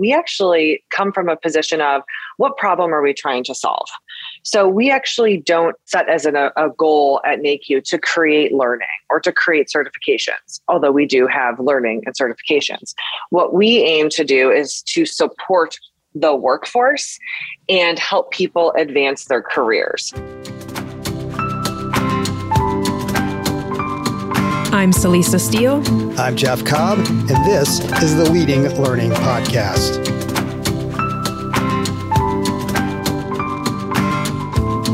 we 0.00 0.14
actually 0.14 0.82
come 0.90 1.12
from 1.12 1.28
a 1.28 1.36
position 1.36 1.82
of 1.82 2.02
what 2.38 2.56
problem 2.56 2.92
are 2.92 3.02
we 3.02 3.12
trying 3.12 3.44
to 3.44 3.54
solve? 3.54 3.86
So 4.42 4.66
we 4.66 4.90
actually 4.90 5.36
don't 5.36 5.76
set 5.84 6.08
as 6.08 6.24
an, 6.24 6.36
a, 6.36 6.50
a 6.56 6.70
goal 6.70 7.20
at 7.26 7.40
NAHQ 7.40 7.84
to 7.84 7.98
create 7.98 8.52
learning 8.52 8.88
or 9.10 9.20
to 9.20 9.30
create 9.30 9.68
certifications, 9.68 10.60
although 10.68 10.90
we 10.90 11.04
do 11.04 11.26
have 11.26 11.60
learning 11.60 12.02
and 12.06 12.14
certifications. 12.16 12.94
What 13.28 13.52
we 13.52 13.78
aim 13.80 14.08
to 14.10 14.24
do 14.24 14.50
is 14.50 14.80
to 14.84 15.04
support 15.04 15.78
the 16.14 16.34
workforce 16.34 17.18
and 17.68 17.98
help 17.98 18.32
people 18.32 18.72
advance 18.76 19.26
their 19.26 19.42
careers. 19.42 20.14
I'm 24.80 24.92
Celisa 24.92 25.38
Steele. 25.38 25.82
I'm 26.18 26.34
Jeff 26.36 26.64
Cobb, 26.64 27.00
and 27.00 27.44
this 27.44 27.80
is 28.02 28.16
the 28.16 28.30
Leading 28.30 28.62
Learning 28.80 29.10
Podcast. 29.10 29.98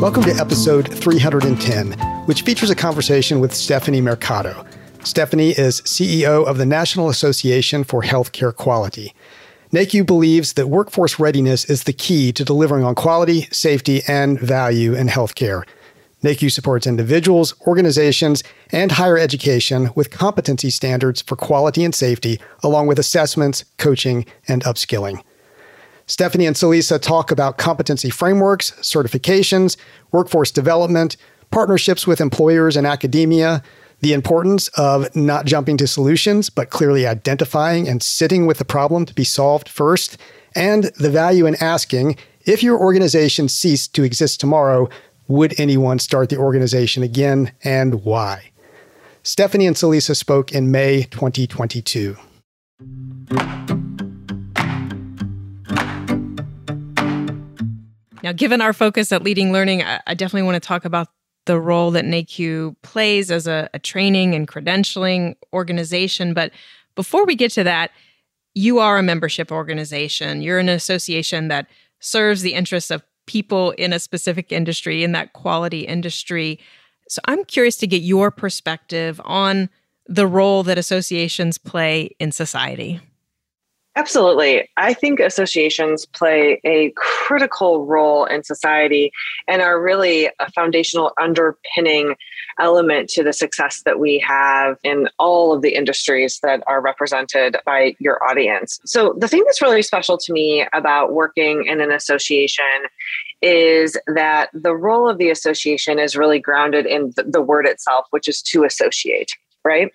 Welcome 0.00 0.24
to 0.24 0.34
episode 0.40 0.92
310, 0.92 1.92
which 2.26 2.42
features 2.42 2.68
a 2.68 2.74
conversation 2.74 3.38
with 3.38 3.54
Stephanie 3.54 4.00
Mercado. 4.00 4.66
Stephanie 5.04 5.50
is 5.50 5.82
CEO 5.82 6.44
of 6.44 6.58
the 6.58 6.66
National 6.66 7.08
Association 7.08 7.84
for 7.84 8.02
Healthcare 8.02 8.52
Quality. 8.52 9.14
NAHQ 9.72 10.04
believes 10.04 10.54
that 10.54 10.66
workforce 10.66 11.20
readiness 11.20 11.64
is 11.70 11.84
the 11.84 11.92
key 11.92 12.32
to 12.32 12.44
delivering 12.44 12.82
on 12.82 12.96
quality, 12.96 13.42
safety, 13.52 14.02
and 14.08 14.40
value 14.40 14.94
in 14.94 15.06
healthcare. 15.06 15.62
NAHQ 16.26 16.50
supports 16.50 16.86
individuals, 16.86 17.54
organizations, 17.68 18.42
and 18.70 18.92
higher 18.92 19.16
education 19.16 19.90
with 19.94 20.10
competency 20.10 20.70
standards 20.70 21.22
for 21.22 21.36
quality 21.36 21.84
and 21.84 21.94
safety, 21.94 22.40
along 22.64 22.88
with 22.88 22.98
assessments, 22.98 23.64
coaching, 23.78 24.26
and 24.48 24.64
upskilling. 24.64 25.22
Stephanie 26.06 26.46
and 26.46 26.56
Celisa 26.56 27.00
talk 27.00 27.30
about 27.30 27.58
competency 27.58 28.10
frameworks, 28.10 28.72
certifications, 28.80 29.76
workforce 30.10 30.50
development, 30.50 31.16
partnerships 31.50 32.06
with 32.06 32.20
employers 32.20 32.76
and 32.76 32.86
academia, 32.86 33.62
the 34.00 34.12
importance 34.12 34.68
of 34.76 35.14
not 35.14 35.46
jumping 35.46 35.76
to 35.76 35.86
solutions, 35.86 36.50
but 36.50 36.70
clearly 36.70 37.06
identifying 37.06 37.88
and 37.88 38.02
sitting 38.02 38.46
with 38.46 38.58
the 38.58 38.64
problem 38.64 39.04
to 39.06 39.14
be 39.14 39.24
solved 39.24 39.68
first, 39.68 40.18
and 40.54 40.84
the 40.98 41.10
value 41.10 41.46
in 41.46 41.54
asking 41.62 42.16
if 42.44 42.62
your 42.62 42.78
organization 42.78 43.48
ceased 43.48 43.94
to 43.94 44.02
exist 44.02 44.38
tomorrow, 44.40 44.88
would 45.28 45.58
anyone 45.58 45.98
start 45.98 46.28
the 46.28 46.36
organization 46.36 47.02
again 47.02 47.52
and 47.62 48.04
why? 48.04 48.50
Stephanie 49.22 49.66
and 49.66 49.74
Celisa 49.74 50.14
spoke 50.16 50.52
in 50.52 50.70
May 50.70 51.02
2022. 51.04 52.16
Now, 58.22 58.32
given 58.32 58.60
our 58.60 58.72
focus 58.72 59.12
at 59.12 59.22
Leading 59.22 59.52
Learning, 59.52 59.82
I, 59.82 60.14
definitely 60.14 60.42
want 60.42 60.60
to 60.60 60.66
talk 60.66 60.84
about 60.84 61.08
the 61.44 61.60
role 61.60 61.92
that 61.92 62.04
NAHQ 62.04 62.74
plays 62.82 63.30
as 63.30 63.46
a, 63.46 63.70
a 63.72 63.78
training 63.78 64.34
and 64.34 64.48
credentialing 64.48 65.36
organization. 65.52 66.34
But 66.34 66.50
before 66.96 67.24
we 67.24 67.36
get 67.36 67.52
to 67.52 67.64
that, 67.64 67.92
you 68.54 68.80
are 68.80 68.98
a 68.98 69.02
membership 69.02 69.52
organization. 69.52 70.42
You're 70.42 70.58
an 70.58 70.68
association 70.68 71.48
that 71.48 71.68
serves 72.00 72.42
the 72.42 72.54
interests 72.54 72.90
of 72.90 73.04
people 73.26 73.72
in 73.72 73.92
a 73.92 73.98
specific 73.98 74.52
industry, 74.52 75.04
in 75.04 75.12
that 75.12 75.32
quality 75.32 75.80
industry. 75.80 76.58
So 77.08 77.20
I'm 77.26 77.44
curious 77.44 77.76
to 77.78 77.86
get 77.86 78.02
your 78.02 78.30
perspective 78.30 79.20
on 79.24 79.68
the 80.06 80.26
role 80.26 80.62
that 80.62 80.78
associations 80.78 81.58
play 81.58 82.10
in 82.18 82.32
society. 82.32 83.00
Absolutely. 83.96 84.68
I 84.76 84.92
think 84.92 85.20
associations 85.20 86.04
play 86.04 86.60
a 86.64 86.92
critical 86.96 87.86
role 87.86 88.26
in 88.26 88.44
society 88.44 89.10
and 89.48 89.62
are 89.62 89.80
really 89.80 90.26
a 90.38 90.52
foundational 90.52 91.12
underpinning 91.18 92.14
element 92.60 93.08
to 93.10 93.22
the 93.22 93.32
success 93.32 93.82
that 93.86 93.98
we 93.98 94.18
have 94.18 94.76
in 94.84 95.08
all 95.18 95.54
of 95.54 95.62
the 95.62 95.74
industries 95.74 96.40
that 96.42 96.62
are 96.66 96.82
represented 96.82 97.56
by 97.64 97.96
your 97.98 98.22
audience. 98.22 98.78
So, 98.84 99.14
the 99.18 99.28
thing 99.28 99.42
that's 99.46 99.62
really 99.62 99.82
special 99.82 100.18
to 100.18 100.32
me 100.32 100.66
about 100.74 101.14
working 101.14 101.64
in 101.64 101.80
an 101.80 101.90
association 101.90 102.64
is 103.40 103.98
that 104.06 104.50
the 104.52 104.76
role 104.76 105.08
of 105.08 105.16
the 105.16 105.30
association 105.30 105.98
is 105.98 106.16
really 106.16 106.38
grounded 106.38 106.84
in 106.84 107.14
the 107.16 107.40
word 107.40 107.66
itself, 107.66 108.06
which 108.10 108.28
is 108.28 108.42
to 108.42 108.64
associate 108.64 109.30
right? 109.66 109.92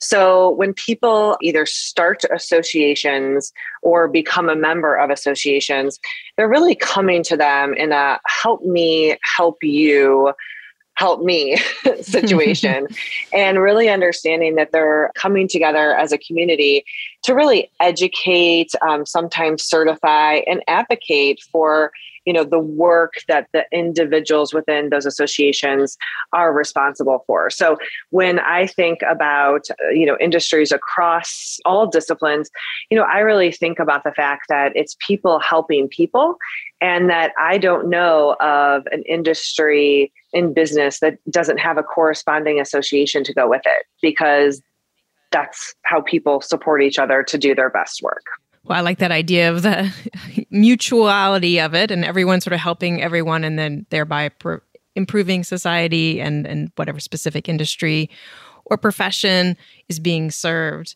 So 0.00 0.50
when 0.50 0.74
people 0.74 1.38
either 1.40 1.64
start 1.64 2.22
associations 2.30 3.52
or 3.82 4.06
become 4.06 4.48
a 4.48 4.56
member 4.56 4.94
of 4.94 5.10
associations, 5.10 5.98
they're 6.36 6.48
really 6.48 6.74
coming 6.74 7.22
to 7.24 7.36
them 7.36 7.74
in 7.74 7.90
a 7.92 8.20
help 8.26 8.62
me, 8.62 9.16
help 9.36 9.62
you 9.62 10.34
help 10.96 11.22
me 11.22 11.56
situation 12.02 12.86
and 13.32 13.60
really 13.60 13.88
understanding 13.88 14.54
that 14.54 14.70
they're 14.72 15.10
coming 15.14 15.48
together 15.48 15.94
as 15.94 16.12
a 16.12 16.18
community 16.18 16.84
to 17.22 17.34
really 17.34 17.70
educate 17.80 18.70
um, 18.80 19.04
sometimes 19.04 19.64
certify 19.64 20.34
and 20.46 20.62
advocate 20.68 21.40
for 21.50 21.90
you 22.24 22.32
know 22.32 22.44
the 22.44 22.58
work 22.58 23.14
that 23.28 23.48
the 23.52 23.64
individuals 23.72 24.52
within 24.52 24.90
those 24.90 25.06
associations 25.06 25.96
are 26.32 26.52
responsible 26.52 27.24
for. 27.26 27.50
So 27.50 27.76
when 28.10 28.38
i 28.40 28.66
think 28.66 29.00
about 29.08 29.66
uh, 29.70 29.90
you 29.90 30.06
know 30.06 30.16
industries 30.20 30.72
across 30.72 31.58
all 31.64 31.86
disciplines 31.86 32.50
you 32.90 32.96
know 32.96 33.04
i 33.04 33.18
really 33.18 33.50
think 33.50 33.78
about 33.78 34.04
the 34.04 34.12
fact 34.12 34.46
that 34.48 34.72
it's 34.74 34.96
people 35.06 35.38
helping 35.38 35.88
people 35.88 36.36
and 36.80 37.10
that 37.10 37.32
i 37.38 37.58
don't 37.58 37.88
know 37.88 38.36
of 38.40 38.86
an 38.92 39.02
industry 39.02 40.12
in 40.32 40.52
business 40.52 41.00
that 41.00 41.18
doesn't 41.30 41.58
have 41.58 41.78
a 41.78 41.82
corresponding 41.82 42.60
association 42.60 43.24
to 43.24 43.34
go 43.34 43.48
with 43.48 43.62
it 43.64 43.86
because 44.02 44.62
that's 45.30 45.74
how 45.82 46.00
people 46.00 46.40
support 46.40 46.82
each 46.82 46.98
other 46.98 47.22
to 47.22 47.36
do 47.36 47.54
their 47.54 47.70
best 47.70 48.02
work 48.02 48.24
well, 48.64 48.78
I 48.78 48.80
like 48.80 48.98
that 48.98 49.12
idea 49.12 49.50
of 49.50 49.62
the 49.62 49.92
mutuality 50.50 51.60
of 51.60 51.74
it 51.74 51.90
and 51.90 52.04
everyone 52.04 52.40
sort 52.40 52.54
of 52.54 52.60
helping 52.60 53.02
everyone 53.02 53.44
and 53.44 53.58
then 53.58 53.86
thereby 53.90 54.30
pr- 54.30 54.56
improving 54.96 55.44
society 55.44 56.20
and, 56.20 56.46
and 56.46 56.70
whatever 56.76 57.00
specific 57.00 57.48
industry 57.48 58.10
or 58.64 58.78
profession 58.78 59.56
is 59.88 59.98
being 59.98 60.30
served. 60.30 60.94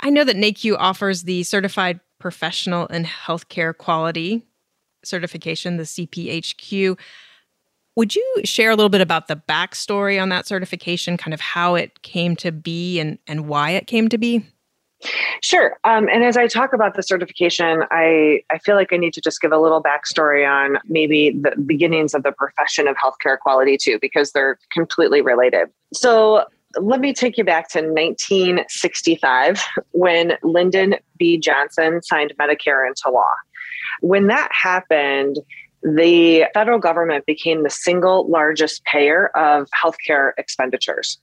I 0.00 0.10
know 0.10 0.24
that 0.24 0.36
NAHQ 0.36 0.76
offers 0.78 1.22
the 1.22 1.42
Certified 1.42 2.00
Professional 2.18 2.86
in 2.86 3.04
Healthcare 3.04 3.76
Quality 3.76 4.44
certification, 5.04 5.76
the 5.76 5.84
CPHQ. 5.84 6.98
Would 7.94 8.14
you 8.14 8.40
share 8.44 8.70
a 8.70 8.76
little 8.76 8.90
bit 8.90 9.00
about 9.00 9.28
the 9.28 9.36
backstory 9.36 10.20
on 10.20 10.28
that 10.28 10.46
certification, 10.46 11.16
kind 11.16 11.32
of 11.32 11.40
how 11.40 11.76
it 11.76 12.02
came 12.02 12.36
to 12.36 12.52
be 12.52 13.00
and, 13.00 13.18
and 13.26 13.48
why 13.48 13.70
it 13.70 13.86
came 13.86 14.08
to 14.08 14.18
be? 14.18 14.44
Sure. 15.42 15.78
Um, 15.84 16.08
and 16.08 16.24
as 16.24 16.36
I 16.36 16.46
talk 16.46 16.72
about 16.72 16.94
the 16.94 17.02
certification, 17.02 17.84
I, 17.90 18.42
I 18.50 18.58
feel 18.58 18.74
like 18.76 18.92
I 18.92 18.96
need 18.96 19.14
to 19.14 19.20
just 19.20 19.40
give 19.40 19.52
a 19.52 19.58
little 19.58 19.82
backstory 19.82 20.48
on 20.48 20.78
maybe 20.86 21.30
the 21.30 21.52
beginnings 21.64 22.14
of 22.14 22.22
the 22.22 22.32
profession 22.32 22.88
of 22.88 22.96
healthcare 22.96 23.38
quality 23.38 23.76
too, 23.76 23.98
because 24.00 24.32
they're 24.32 24.58
completely 24.72 25.20
related. 25.20 25.68
So 25.92 26.44
let 26.78 27.00
me 27.00 27.12
take 27.12 27.38
you 27.38 27.44
back 27.44 27.68
to 27.70 27.80
1965 27.80 29.62
when 29.92 30.36
Lyndon 30.42 30.96
B. 31.16 31.38
Johnson 31.38 32.02
signed 32.02 32.34
Medicare 32.38 32.86
into 32.86 33.10
law. 33.10 33.32
When 34.00 34.26
that 34.26 34.50
happened, 34.52 35.38
the 35.86 36.46
federal 36.52 36.80
government 36.80 37.24
became 37.26 37.62
the 37.62 37.70
single 37.70 38.28
largest 38.28 38.84
payer 38.84 39.28
of 39.36 39.68
healthcare 39.70 40.32
expenditures. 40.36 41.18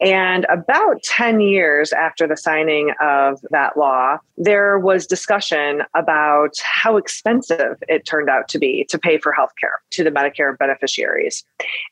And 0.00 0.46
about 0.48 1.02
10 1.02 1.40
years 1.40 1.92
after 1.92 2.28
the 2.28 2.36
signing 2.36 2.92
of 3.00 3.40
that 3.50 3.76
law, 3.76 4.18
there 4.36 4.78
was 4.78 5.04
discussion 5.04 5.82
about 5.96 6.58
how 6.62 6.96
expensive 6.96 7.82
it 7.88 8.06
turned 8.06 8.30
out 8.30 8.48
to 8.50 8.58
be 8.60 8.86
to 8.88 8.98
pay 8.98 9.18
for 9.18 9.34
healthcare 9.36 9.78
to 9.90 10.04
the 10.04 10.10
Medicare 10.10 10.56
beneficiaries. 10.56 11.44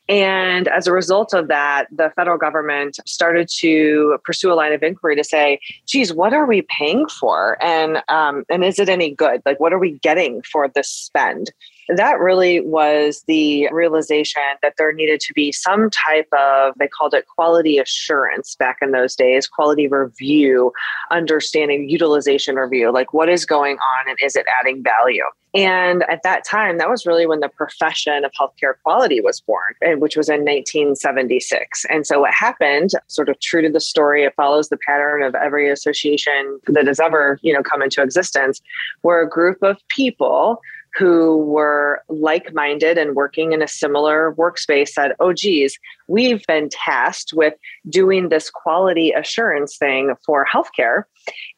And 0.07 0.69
as 0.69 0.87
a 0.87 0.93
result 0.93 1.33
of 1.33 1.49
that, 1.49 1.87
the 1.91 2.13
federal 2.15 2.37
government 2.37 2.99
started 3.05 3.49
to 3.57 4.17
pursue 4.23 4.53
a 4.53 4.55
line 4.55 4.71
of 4.71 4.81
inquiry 4.81 5.17
to 5.17 5.25
say, 5.25 5.59
geez, 5.85 6.13
what 6.13 6.31
are 6.31 6.45
we 6.45 6.61
paying 6.61 7.07
for? 7.07 7.57
And, 7.61 8.01
um, 8.07 8.45
and 8.49 8.63
is 8.63 8.79
it 8.79 8.87
any 8.87 9.13
good? 9.13 9.41
Like, 9.45 9.59
what 9.59 9.73
are 9.73 9.79
we 9.79 9.99
getting 9.99 10.41
for 10.43 10.69
this 10.69 10.87
spend? 10.87 11.51
That 11.89 12.19
really 12.19 12.61
was 12.61 13.23
the 13.27 13.69
realization 13.71 14.41
that 14.61 14.73
there 14.77 14.91
needed 14.91 15.19
to 15.21 15.33
be 15.33 15.51
some 15.51 15.89
type 15.89 16.27
of, 16.37 16.73
they 16.77 16.87
called 16.87 17.13
it 17.13 17.25
quality 17.27 17.77
assurance 17.77 18.55
back 18.55 18.77
in 18.81 18.91
those 18.91 19.15
days, 19.15 19.47
quality 19.47 19.87
review, 19.87 20.71
understanding 21.11 21.89
utilization 21.89 22.55
review, 22.55 22.91
like 22.91 23.13
what 23.13 23.29
is 23.29 23.45
going 23.45 23.77
on 23.77 24.09
and 24.09 24.17
is 24.21 24.35
it 24.35 24.45
adding 24.59 24.83
value? 24.83 25.23
And 25.53 26.03
at 26.09 26.23
that 26.23 26.43
time, 26.43 26.77
that 26.77 26.89
was 26.89 27.05
really 27.05 27.25
when 27.25 27.39
the 27.39 27.49
profession 27.49 28.25
of 28.25 28.31
healthcare 28.39 28.73
quality 28.83 29.21
was 29.21 29.39
born, 29.39 29.73
eh, 29.81 29.93
which 29.93 30.17
was 30.17 30.29
in 30.29 30.41
1976. 30.41 31.85
And 31.89 32.05
so 32.05 32.19
what 32.19 32.33
happened, 32.33 32.91
sort 33.07 33.29
of 33.29 33.39
true 33.39 33.61
to 33.61 33.69
the 33.69 33.79
story, 33.79 34.23
it 34.23 34.35
follows 34.35 34.69
the 34.69 34.77
pattern 34.77 35.23
of 35.23 35.35
every 35.35 35.69
association 35.69 36.59
that 36.67 36.85
has 36.85 36.99
ever, 36.99 37.39
you 37.41 37.53
know, 37.53 37.63
come 37.63 37.81
into 37.81 38.03
existence, 38.03 38.61
where 39.01 39.21
a 39.21 39.29
group 39.29 39.63
of 39.63 39.77
people 39.87 40.61
who 40.97 41.37
were 41.37 42.01
like 42.09 42.53
minded 42.53 42.97
and 42.97 43.15
working 43.15 43.53
in 43.53 43.61
a 43.61 43.67
similar 43.67 44.33
workspace 44.37 44.89
said, 44.89 45.11
oh, 45.19 45.33
geez, 45.33 45.77
we've 46.07 46.45
been 46.47 46.69
tasked 46.69 47.33
with 47.33 47.53
doing 47.89 48.29
this 48.29 48.49
quality 48.49 49.11
assurance 49.11 49.77
thing 49.77 50.15
for 50.25 50.45
healthcare. 50.45 51.03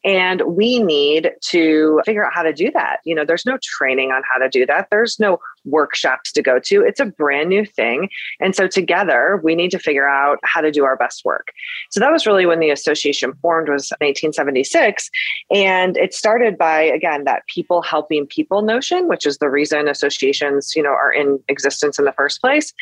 And 0.04 0.42
we 0.42 0.82
need 0.82 1.30
to 1.42 2.00
figure 2.04 2.26
out 2.26 2.34
how 2.34 2.42
to 2.42 2.52
do 2.52 2.70
that. 2.72 2.98
You 3.04 3.14
know, 3.14 3.24
there's 3.24 3.46
no 3.46 3.58
training 3.62 4.10
on 4.10 4.22
how 4.30 4.38
to 4.38 4.48
do 4.48 4.66
that. 4.66 4.88
There's 4.90 5.18
no 5.20 5.38
workshops 5.64 6.32
to 6.32 6.42
go 6.42 6.58
to. 6.58 6.82
It's 6.82 7.00
a 7.00 7.06
brand 7.06 7.48
new 7.48 7.64
thing. 7.64 8.08
And 8.40 8.54
so 8.54 8.66
together 8.66 9.40
we 9.42 9.54
need 9.54 9.70
to 9.70 9.78
figure 9.78 10.08
out 10.08 10.38
how 10.42 10.60
to 10.60 10.70
do 10.70 10.84
our 10.84 10.96
best 10.96 11.24
work. 11.24 11.52
So 11.90 12.00
that 12.00 12.12
was 12.12 12.26
really 12.26 12.46
when 12.46 12.60
the 12.60 12.70
association 12.70 13.32
formed 13.42 13.68
was 13.68 13.90
1976. 14.00 15.10
And 15.50 15.96
it 15.96 16.14
started 16.14 16.56
by, 16.56 16.80
again, 16.82 17.24
that 17.24 17.46
people 17.46 17.82
helping 17.82 18.26
people 18.26 18.62
notion, 18.62 19.08
which 19.08 19.26
is 19.26 19.38
the 19.38 19.50
reason 19.50 19.88
associations, 19.88 20.74
you 20.74 20.82
know, 20.82 20.90
are 20.90 21.12
in 21.12 21.40
existence 21.48 21.98
in 21.98 22.04
the 22.04 22.12
first 22.12 22.40
place. 22.40 22.72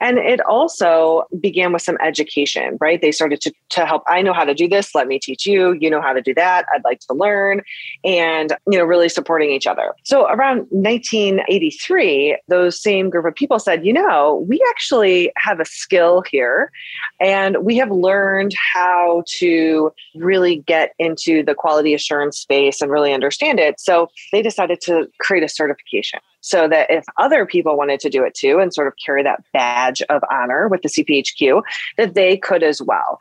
And 0.00 0.18
it 0.18 0.40
also 0.40 1.24
began 1.40 1.72
with 1.72 1.82
some 1.82 1.98
education, 2.02 2.76
right? 2.80 3.00
They 3.00 3.12
started 3.12 3.40
to, 3.42 3.52
to 3.70 3.86
help. 3.86 4.02
I 4.08 4.22
know 4.22 4.32
how 4.32 4.44
to 4.44 4.54
do 4.54 4.68
this. 4.68 4.94
Let 4.94 5.06
me 5.06 5.18
teach 5.18 5.46
you. 5.46 5.72
You 5.72 5.90
know 5.90 6.00
how 6.00 6.12
to 6.12 6.22
do 6.22 6.34
that. 6.34 6.66
I'd 6.74 6.84
like 6.84 7.00
to 7.00 7.14
learn. 7.14 7.62
And, 8.04 8.56
you 8.68 8.78
know, 8.78 8.84
really 8.84 9.08
supporting 9.08 9.50
each 9.50 9.66
other. 9.66 9.94
So 10.04 10.26
around 10.28 10.66
1983, 10.70 12.21
those 12.48 12.80
same 12.80 13.10
group 13.10 13.26
of 13.26 13.34
people 13.34 13.58
said, 13.58 13.84
you 13.84 13.92
know, 13.92 14.44
we 14.48 14.62
actually 14.70 15.32
have 15.36 15.60
a 15.60 15.64
skill 15.64 16.22
here 16.30 16.70
and 17.20 17.58
we 17.64 17.76
have 17.76 17.90
learned 17.90 18.54
how 18.74 19.22
to 19.38 19.92
really 20.14 20.56
get 20.56 20.92
into 20.98 21.42
the 21.44 21.54
quality 21.54 21.94
assurance 21.94 22.38
space 22.38 22.80
and 22.80 22.90
really 22.90 23.12
understand 23.12 23.58
it. 23.58 23.80
So 23.80 24.08
they 24.32 24.42
decided 24.42 24.80
to 24.82 25.06
create 25.18 25.44
a 25.44 25.48
certification 25.48 26.20
so 26.40 26.68
that 26.68 26.90
if 26.90 27.04
other 27.18 27.46
people 27.46 27.76
wanted 27.76 28.00
to 28.00 28.10
do 28.10 28.24
it 28.24 28.34
too 28.34 28.58
and 28.58 28.74
sort 28.74 28.88
of 28.88 28.94
carry 29.04 29.22
that 29.22 29.42
badge 29.52 30.02
of 30.10 30.22
honor 30.30 30.68
with 30.68 30.82
the 30.82 30.88
CPHQ, 30.88 31.62
that 31.96 32.14
they 32.14 32.36
could 32.36 32.62
as 32.62 32.82
well. 32.82 33.18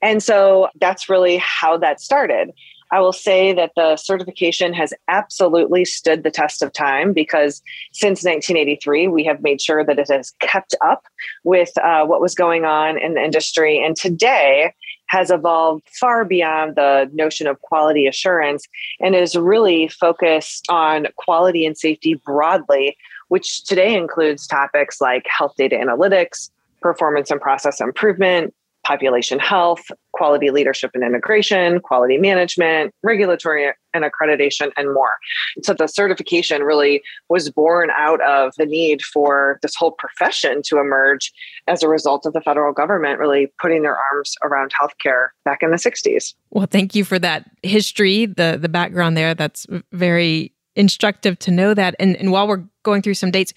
And 0.00 0.22
so 0.22 0.68
that's 0.80 1.08
really 1.08 1.36
how 1.36 1.78
that 1.78 2.00
started. 2.00 2.52
I 2.92 3.00
will 3.00 3.12
say 3.12 3.52
that 3.54 3.72
the 3.74 3.96
certification 3.96 4.74
has 4.74 4.92
absolutely 5.08 5.84
stood 5.84 6.22
the 6.22 6.30
test 6.30 6.62
of 6.62 6.72
time 6.72 7.12
because 7.12 7.62
since 7.92 8.22
1983, 8.22 9.08
we 9.08 9.24
have 9.24 9.42
made 9.42 9.60
sure 9.60 9.82
that 9.84 9.98
it 9.98 10.10
has 10.10 10.32
kept 10.40 10.74
up 10.84 11.04
with 11.42 11.76
uh, 11.78 12.04
what 12.04 12.20
was 12.20 12.34
going 12.34 12.64
on 12.64 12.98
in 12.98 13.14
the 13.14 13.24
industry. 13.24 13.82
And 13.82 13.96
today, 13.96 14.74
has 15.12 15.30
evolved 15.30 15.86
far 16.00 16.24
beyond 16.24 16.74
the 16.74 17.08
notion 17.12 17.46
of 17.46 17.60
quality 17.60 18.06
assurance 18.06 18.66
and 18.98 19.14
is 19.14 19.36
really 19.36 19.86
focused 19.88 20.64
on 20.70 21.06
quality 21.16 21.66
and 21.66 21.76
safety 21.76 22.14
broadly, 22.14 22.96
which 23.28 23.62
today 23.64 23.94
includes 23.94 24.46
topics 24.46 25.02
like 25.02 25.26
health 25.26 25.52
data 25.58 25.76
analytics, 25.76 26.50
performance 26.80 27.30
and 27.30 27.42
process 27.42 27.78
improvement, 27.78 28.54
population 28.84 29.38
health, 29.38 29.82
quality 30.12 30.50
leadership 30.50 30.90
and 30.94 31.04
integration, 31.04 31.80
quality 31.80 32.18
management, 32.18 32.92
regulatory 33.02 33.72
and 33.94 34.04
accreditation, 34.04 34.70
and 34.76 34.92
more. 34.92 35.16
So 35.62 35.74
the 35.74 35.86
certification 35.86 36.62
really 36.62 37.02
was 37.28 37.50
born 37.50 37.90
out 37.96 38.20
of 38.22 38.52
the 38.58 38.66
need 38.66 39.02
for 39.02 39.58
this 39.62 39.74
whole 39.74 39.92
profession 39.92 40.62
to 40.66 40.78
emerge 40.78 41.32
as 41.68 41.82
a 41.82 41.88
result 41.88 42.26
of 42.26 42.32
the 42.32 42.40
federal 42.40 42.72
government 42.72 43.18
really 43.18 43.52
putting 43.60 43.82
their 43.82 43.98
arms 43.98 44.34
around 44.42 44.72
healthcare 44.80 45.28
back 45.44 45.62
in 45.62 45.70
the 45.70 45.76
60s. 45.76 46.34
Well, 46.50 46.66
thank 46.66 46.94
you 46.94 47.04
for 47.04 47.18
that 47.18 47.50
history, 47.62 48.26
the 48.26 48.58
the 48.60 48.68
background 48.68 49.16
there. 49.16 49.34
That's 49.34 49.66
very 49.92 50.52
instructive 50.74 51.38
to 51.40 51.50
know 51.50 51.74
that. 51.74 51.94
And, 51.98 52.16
and 52.16 52.32
while 52.32 52.48
we're 52.48 52.64
going 52.82 53.02
through 53.02 53.14
some 53.14 53.30
dates, 53.30 53.52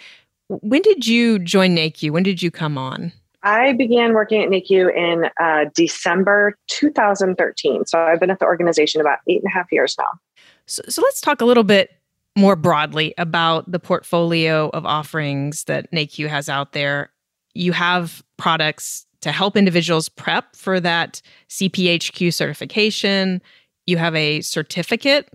when 0.47 0.81
did 0.81 1.07
you 1.07 1.39
join 1.39 1.75
NAHQ? 1.75 2.11
When 2.11 2.23
did 2.23 2.41
you 2.41 2.51
come 2.51 2.77
on? 2.77 3.11
I 3.45 3.73
began 3.73 4.13
working 4.13 4.43
at 4.43 4.49
NAHQ 4.49 4.95
in 4.95 5.29
uh, 5.39 5.65
December 5.75 6.57
2013. 6.67 7.85
So 7.85 7.99
I've 7.99 8.19
been 8.19 8.31
at 8.31 8.39
the 8.39 8.45
organization 8.45 8.99
about 8.99 9.19
eight 9.29 9.41
and 9.41 9.49
a 9.49 9.53
half 9.53 9.71
years 9.71 9.95
now. 9.99 10.19
So, 10.65 10.81
so 10.89 11.01
let's 11.03 11.21
talk 11.21 11.41
a 11.41 11.45
little 11.45 11.63
bit 11.63 11.91
more 12.35 12.55
broadly 12.55 13.13
about 13.19 13.71
the 13.71 13.79
portfolio 13.79 14.69
of 14.69 14.85
offerings 14.85 15.65
that 15.65 15.89
NAHQ 15.91 16.27
has 16.27 16.49
out 16.49 16.73
there. 16.73 17.11
You 17.53 17.71
have 17.71 18.23
products 18.37 19.05
to 19.21 19.31
help 19.31 19.55
individuals 19.55 20.09
prep 20.09 20.55
for 20.55 20.79
that 20.79 21.21
CPHQ 21.49 22.33
certification. 22.33 23.41
You 23.85 23.97
have 23.97 24.15
a 24.15 24.41
certificate 24.41 25.29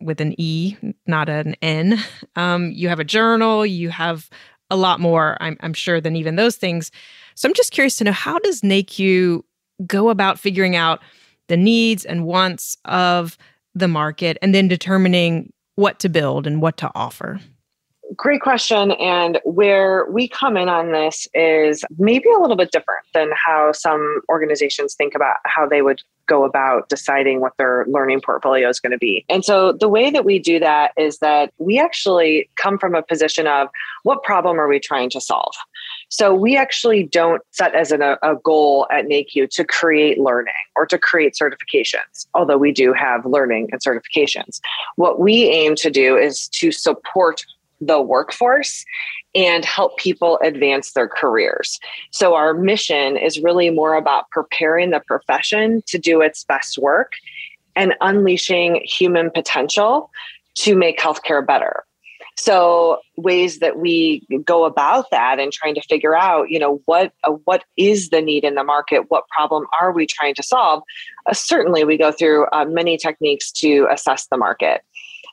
with 0.00 0.20
an 0.20 0.34
E, 0.38 0.76
not 1.06 1.28
an 1.28 1.54
N. 1.62 2.00
Um, 2.34 2.72
you 2.72 2.88
have 2.88 3.00
a 3.00 3.04
journal. 3.04 3.64
You 3.64 3.90
have 3.90 4.28
a 4.70 4.76
lot 4.76 4.98
more, 4.98 5.36
I'm, 5.40 5.56
I'm 5.60 5.72
sure, 5.72 6.00
than 6.00 6.16
even 6.16 6.36
those 6.36 6.56
things. 6.56 6.90
So 7.34 7.48
I'm 7.48 7.54
just 7.54 7.72
curious 7.72 7.96
to 7.98 8.04
know 8.04 8.12
how 8.12 8.38
does 8.38 8.60
NAHQ 8.62 9.42
go 9.86 10.08
about 10.08 10.38
figuring 10.38 10.76
out 10.76 11.00
the 11.48 11.56
needs 11.56 12.04
and 12.04 12.24
wants 12.24 12.76
of 12.84 13.36
the 13.74 13.88
market 13.88 14.38
and 14.40 14.54
then 14.54 14.68
determining 14.68 15.52
what 15.76 15.98
to 16.00 16.08
build 16.08 16.46
and 16.46 16.62
what 16.62 16.76
to 16.78 16.90
offer? 16.94 17.40
Great 18.16 18.42
question. 18.42 18.92
And 18.92 19.40
where 19.44 20.06
we 20.10 20.28
come 20.28 20.56
in 20.56 20.68
on 20.68 20.92
this 20.92 21.26
is 21.34 21.84
maybe 21.98 22.28
a 22.30 22.38
little 22.38 22.56
bit 22.56 22.70
different 22.70 23.04
than 23.12 23.30
how 23.34 23.72
some 23.72 24.20
organizations 24.28 24.94
think 24.94 25.14
about 25.14 25.36
how 25.44 25.66
they 25.66 25.82
would 25.82 26.00
go 26.26 26.44
about 26.44 26.88
deciding 26.88 27.40
what 27.40 27.56
their 27.56 27.86
learning 27.88 28.20
portfolio 28.20 28.68
is 28.68 28.78
going 28.78 28.92
to 28.92 28.98
be. 28.98 29.24
And 29.28 29.44
so 29.44 29.72
the 29.72 29.88
way 29.88 30.10
that 30.10 30.24
we 30.24 30.38
do 30.38 30.60
that 30.60 30.92
is 30.96 31.18
that 31.18 31.52
we 31.58 31.78
actually 31.78 32.48
come 32.56 32.78
from 32.78 32.94
a 32.94 33.02
position 33.02 33.46
of 33.46 33.68
what 34.04 34.22
problem 34.22 34.60
are 34.60 34.68
we 34.68 34.78
trying 34.78 35.10
to 35.10 35.20
solve? 35.20 35.54
So 36.14 36.32
we 36.32 36.56
actually 36.56 37.02
don't 37.02 37.42
set 37.50 37.74
as 37.74 37.90
an, 37.90 38.00
a, 38.00 38.36
goal 38.44 38.86
at 38.92 39.06
NAHQ 39.06 39.50
to 39.50 39.64
create 39.64 40.16
learning 40.16 40.54
or 40.76 40.86
to 40.86 40.96
create 40.96 41.34
certifications, 41.34 42.28
although 42.34 42.56
we 42.56 42.70
do 42.70 42.92
have 42.92 43.26
learning 43.26 43.70
and 43.72 43.82
certifications. 43.82 44.60
What 44.94 45.18
we 45.18 45.46
aim 45.46 45.74
to 45.74 45.90
do 45.90 46.16
is 46.16 46.46
to 46.50 46.70
support 46.70 47.44
the 47.80 48.00
workforce 48.00 48.84
and 49.34 49.64
help 49.64 49.98
people 49.98 50.38
advance 50.40 50.92
their 50.92 51.08
careers. 51.08 51.80
So, 52.12 52.36
our 52.36 52.54
mission 52.54 53.16
is 53.16 53.40
really 53.40 53.70
more 53.70 53.94
about 53.94 54.30
preparing 54.30 54.90
the 54.90 55.00
profession 55.00 55.82
to 55.88 55.98
do 55.98 56.20
its 56.20 56.44
best 56.44 56.78
work 56.78 57.14
and 57.74 57.92
unleashing 58.00 58.82
human 58.84 59.32
potential 59.32 60.12
to 60.58 60.76
make 60.76 61.00
healthcare 61.00 61.44
better. 61.44 61.82
So 62.44 62.98
ways 63.16 63.60
that 63.60 63.78
we 63.78 64.20
go 64.44 64.66
about 64.66 65.10
that 65.10 65.40
and 65.40 65.50
trying 65.50 65.74
to 65.76 65.80
figure 65.80 66.14
out, 66.14 66.50
you 66.50 66.58
know, 66.58 66.82
what 66.84 67.10
uh, 67.24 67.30
what 67.46 67.64
is 67.78 68.10
the 68.10 68.20
need 68.20 68.44
in 68.44 68.54
the 68.54 68.62
market? 68.62 69.10
What 69.10 69.26
problem 69.28 69.64
are 69.80 69.92
we 69.92 70.06
trying 70.06 70.34
to 70.34 70.42
solve? 70.42 70.82
Uh, 71.24 71.32
certainly, 71.32 71.84
we 71.84 71.96
go 71.96 72.12
through 72.12 72.46
uh, 72.52 72.66
many 72.66 72.98
techniques 72.98 73.50
to 73.52 73.88
assess 73.90 74.26
the 74.26 74.36
market. 74.36 74.82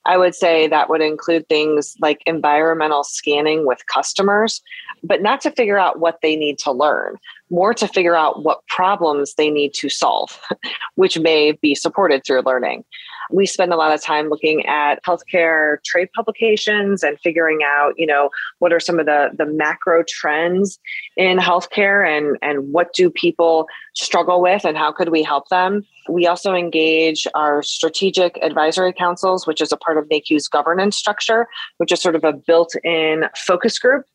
I 0.06 0.18
would 0.18 0.34
say 0.34 0.70
that 0.70 0.90
would 0.90 1.02
include 1.02 1.50
things 1.50 1.98
like 2.00 2.22
environmental 2.26 3.04
scanning 3.04 3.68
with 3.68 3.86
customers, 3.88 4.62
but 5.04 5.22
not 5.22 5.42
to 5.42 5.52
figure 5.52 5.78
out 5.78 6.00
what 6.00 6.20
they 6.22 6.38
need 6.38 6.60
to 6.60 6.72
learn, 6.72 7.18
more 7.50 7.74
to 7.74 7.90
figure 7.90 8.16
out 8.16 8.42
what 8.42 8.66
problems 8.68 9.34
they 9.34 9.52
need 9.52 9.74
to 9.74 9.90
solve, 9.90 10.40
which 10.96 11.20
may 11.20 11.52
be 11.52 11.76
supported 11.76 12.24
through 12.26 12.44
learning 12.44 12.86
we 13.30 13.46
spend 13.46 13.74
a 13.74 13.76
lot 13.76 13.94
of 13.94 14.02
time 14.02 14.30
looking 14.30 14.66
at 14.66 15.04
healthcare 15.04 15.84
trade 15.84 16.10
publications 16.14 17.04
and 17.04 17.20
figuring 17.20 17.60
out, 17.66 17.94
you 17.98 18.06
know, 18.06 18.30
what 18.60 18.74
are 18.74 18.80
some 18.80 19.00
of 19.00 19.06
the 19.06 19.30
the 19.38 19.46
macro 19.46 20.04
trends 20.08 20.80
in 21.18 21.38
healthcare 21.38 22.08
and 22.08 22.38
and 22.42 22.74
what 22.74 22.94
do 22.94 23.10
people 23.10 23.68
struggle 23.94 24.42
with 24.42 24.66
and 24.66 24.78
how 24.78 24.92
could 24.92 25.10
we 25.10 25.24
help 25.24 25.50
them? 25.50 25.86
We 26.10 26.28
also 26.28 26.54
engage 26.54 27.28
our 27.36 27.62
strategic 27.62 28.38
advisory 28.42 28.94
councils, 28.94 29.46
which 29.46 29.62
is 29.62 29.72
a 29.72 29.78
part 29.78 29.98
of 29.98 30.08
NAHQ's 30.10 30.48
governance 30.48 30.98
structure, 30.98 31.48
which 31.78 31.92
is 31.92 32.02
sort 32.02 32.16
of 32.16 32.24
a 32.24 32.34
built 32.34 32.76
in 32.84 33.26
focus 33.36 33.78
group 33.80 34.06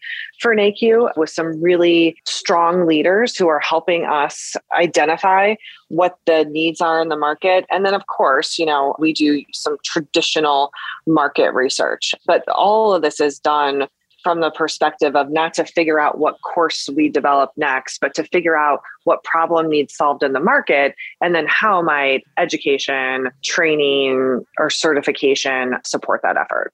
for 0.40 0.54
NACU 0.54 1.10
with 1.16 1.30
some 1.30 1.60
really 1.62 2.16
strong 2.24 2.86
leaders 2.86 3.36
who 3.36 3.48
are 3.48 3.60
helping 3.60 4.04
us 4.04 4.54
identify 4.74 5.54
what 5.88 6.18
the 6.26 6.44
needs 6.44 6.80
are 6.80 7.00
in 7.00 7.08
the 7.08 7.16
market. 7.16 7.64
And 7.70 7.84
then, 7.84 7.94
of 7.94 8.06
course, 8.06 8.58
you 8.58 8.66
know, 8.66 8.94
we 8.98 9.12
do 9.12 9.42
some 9.52 9.76
traditional 9.84 10.70
market 11.06 11.52
research, 11.52 12.14
but 12.26 12.42
all 12.48 12.94
of 12.94 13.02
this 13.02 13.20
is 13.20 13.38
done 13.38 13.86
from 14.26 14.40
the 14.40 14.50
perspective 14.50 15.14
of 15.14 15.30
not 15.30 15.54
to 15.54 15.64
figure 15.64 16.00
out 16.00 16.18
what 16.18 16.40
course 16.42 16.88
we 16.96 17.08
develop 17.08 17.52
next, 17.56 18.00
but 18.00 18.12
to 18.12 18.24
figure 18.24 18.56
out 18.56 18.82
what 19.04 19.22
problem 19.22 19.68
needs 19.68 19.94
solved 19.94 20.24
in 20.24 20.32
the 20.32 20.40
market. 20.40 20.96
And 21.20 21.32
then 21.32 21.46
how 21.46 21.80
might 21.80 22.24
education, 22.36 23.28
training, 23.44 24.44
or 24.58 24.68
certification 24.68 25.76
support 25.84 26.22
that 26.24 26.36
effort. 26.36 26.72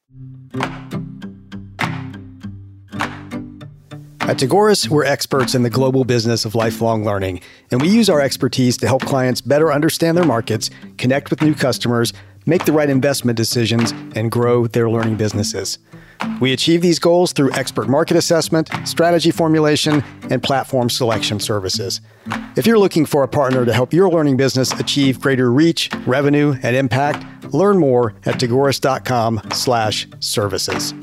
At 4.22 4.38
Tagoras, 4.38 4.88
we're 4.88 5.04
experts 5.04 5.54
in 5.54 5.62
the 5.62 5.68
global 5.68 6.06
business 6.06 6.46
of 6.46 6.54
lifelong 6.54 7.04
learning, 7.04 7.42
and 7.70 7.82
we 7.82 7.88
use 7.88 8.08
our 8.08 8.22
expertise 8.22 8.78
to 8.78 8.86
help 8.86 9.02
clients 9.02 9.42
better 9.42 9.70
understand 9.70 10.16
their 10.16 10.24
markets, 10.24 10.70
connect 10.96 11.28
with 11.28 11.42
new 11.42 11.54
customers, 11.54 12.14
make 12.46 12.64
the 12.64 12.72
right 12.72 12.88
investment 12.88 13.36
decisions, 13.36 13.92
and 14.16 14.32
grow 14.32 14.66
their 14.66 14.88
learning 14.88 15.16
businesses. 15.16 15.78
We 16.40 16.52
achieve 16.52 16.82
these 16.82 16.98
goals 16.98 17.32
through 17.32 17.52
expert 17.52 17.88
market 17.88 18.16
assessment, 18.16 18.68
strategy 18.84 19.30
formulation, 19.30 20.02
and 20.30 20.42
platform 20.42 20.90
selection 20.90 21.38
services. 21.40 22.02
If 22.56 22.66
you're 22.66 22.78
looking 22.78 23.06
for 23.06 23.22
a 23.22 23.28
partner 23.28 23.64
to 23.64 23.72
help 23.72 23.92
your 23.92 24.10
learning 24.10 24.36
business 24.36 24.72
achieve 24.72 25.20
greater 25.20 25.52
reach, 25.52 25.88
revenue, 26.06 26.56
and 26.62 26.74
impact, 26.76 27.24
learn 27.52 27.78
more 27.78 28.14
at 28.26 28.40
tagoras.com/services. 28.40 30.94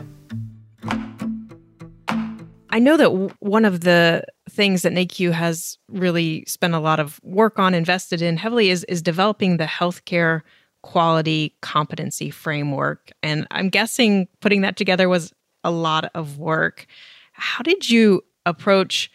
I 2.72 2.78
know 2.78 2.98
that 2.98 3.34
one 3.40 3.66
of 3.66 3.82
the 3.82 4.24
things 4.50 4.84
that 4.84 4.94
NAHQ 4.94 5.32
has 5.32 5.80
really 5.90 6.44
spent 6.48 6.76
a 6.76 6.80
lot 6.80 7.00
of 7.00 7.20
work 7.24 7.58
on, 7.58 7.74
invested 7.74 8.22
in 8.22 8.38
heavily, 8.38 8.70
is 8.70 8.84
is 8.86 9.02
developing 9.02 9.58
the 9.58 9.66
healthcare 9.66 10.42
quality 10.89 11.55
competency 11.62 12.31
framework. 12.31 13.12
And 13.22 13.46
I'm 13.51 13.69
guessing 13.69 14.27
putting 14.39 14.62
that 14.62 14.75
together 14.75 15.08
was 15.08 15.31
a 15.63 15.69
lot 15.69 16.10
of 16.15 16.39
work. 16.39 16.88
How 17.34 17.62
did 17.62 17.88
you 17.88 18.24
approach 18.48 19.12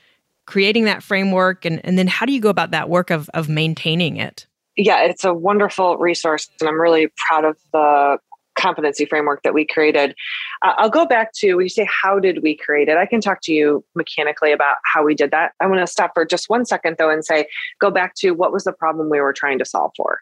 creating 0.46 0.84
that 0.84 1.02
framework, 1.02 1.64
and 1.64 1.84
and 1.84 1.98
then 1.98 2.06
how 2.06 2.26
do 2.26 2.32
you 2.32 2.40
go 2.40 2.48
about 2.48 2.70
that 2.70 2.88
work 2.88 3.10
of 3.10 3.28
of 3.34 3.48
maintaining 3.48 4.18
it? 4.18 4.46
Yeah, 4.76 5.02
it's 5.02 5.24
a 5.24 5.34
wonderful 5.34 5.96
resource, 5.96 6.48
and 6.60 6.68
I'm 6.68 6.80
really 6.80 7.08
proud 7.28 7.44
of 7.44 7.58
the 7.72 8.18
competency 8.54 9.04
framework 9.04 9.42
that 9.42 9.52
we 9.52 9.66
created. 9.66 10.14
Uh, 10.62 10.74
I'll 10.76 10.90
go 10.90 11.06
back 11.06 11.32
to 11.38 11.54
when 11.54 11.64
you 11.64 11.70
say, 11.70 11.88
How 11.90 12.20
did 12.20 12.44
we 12.44 12.56
create 12.56 12.88
it? 12.88 12.96
I 12.96 13.06
can 13.06 13.20
talk 13.20 13.40
to 13.42 13.52
you 13.52 13.84
mechanically 13.96 14.52
about 14.52 14.76
how 14.84 15.02
we 15.02 15.16
did 15.16 15.32
that. 15.32 15.54
I 15.60 15.66
want 15.66 15.80
to 15.80 15.88
stop 15.88 16.12
for 16.14 16.24
just 16.24 16.48
one 16.48 16.64
second, 16.64 16.96
though, 17.00 17.10
and 17.10 17.24
say, 17.24 17.46
Go 17.80 17.90
back 17.90 18.14
to 18.18 18.30
what 18.30 18.52
was 18.52 18.62
the 18.62 18.72
problem 18.72 19.10
we 19.10 19.20
were 19.20 19.32
trying 19.32 19.58
to 19.58 19.64
solve 19.64 19.90
for? 19.96 20.20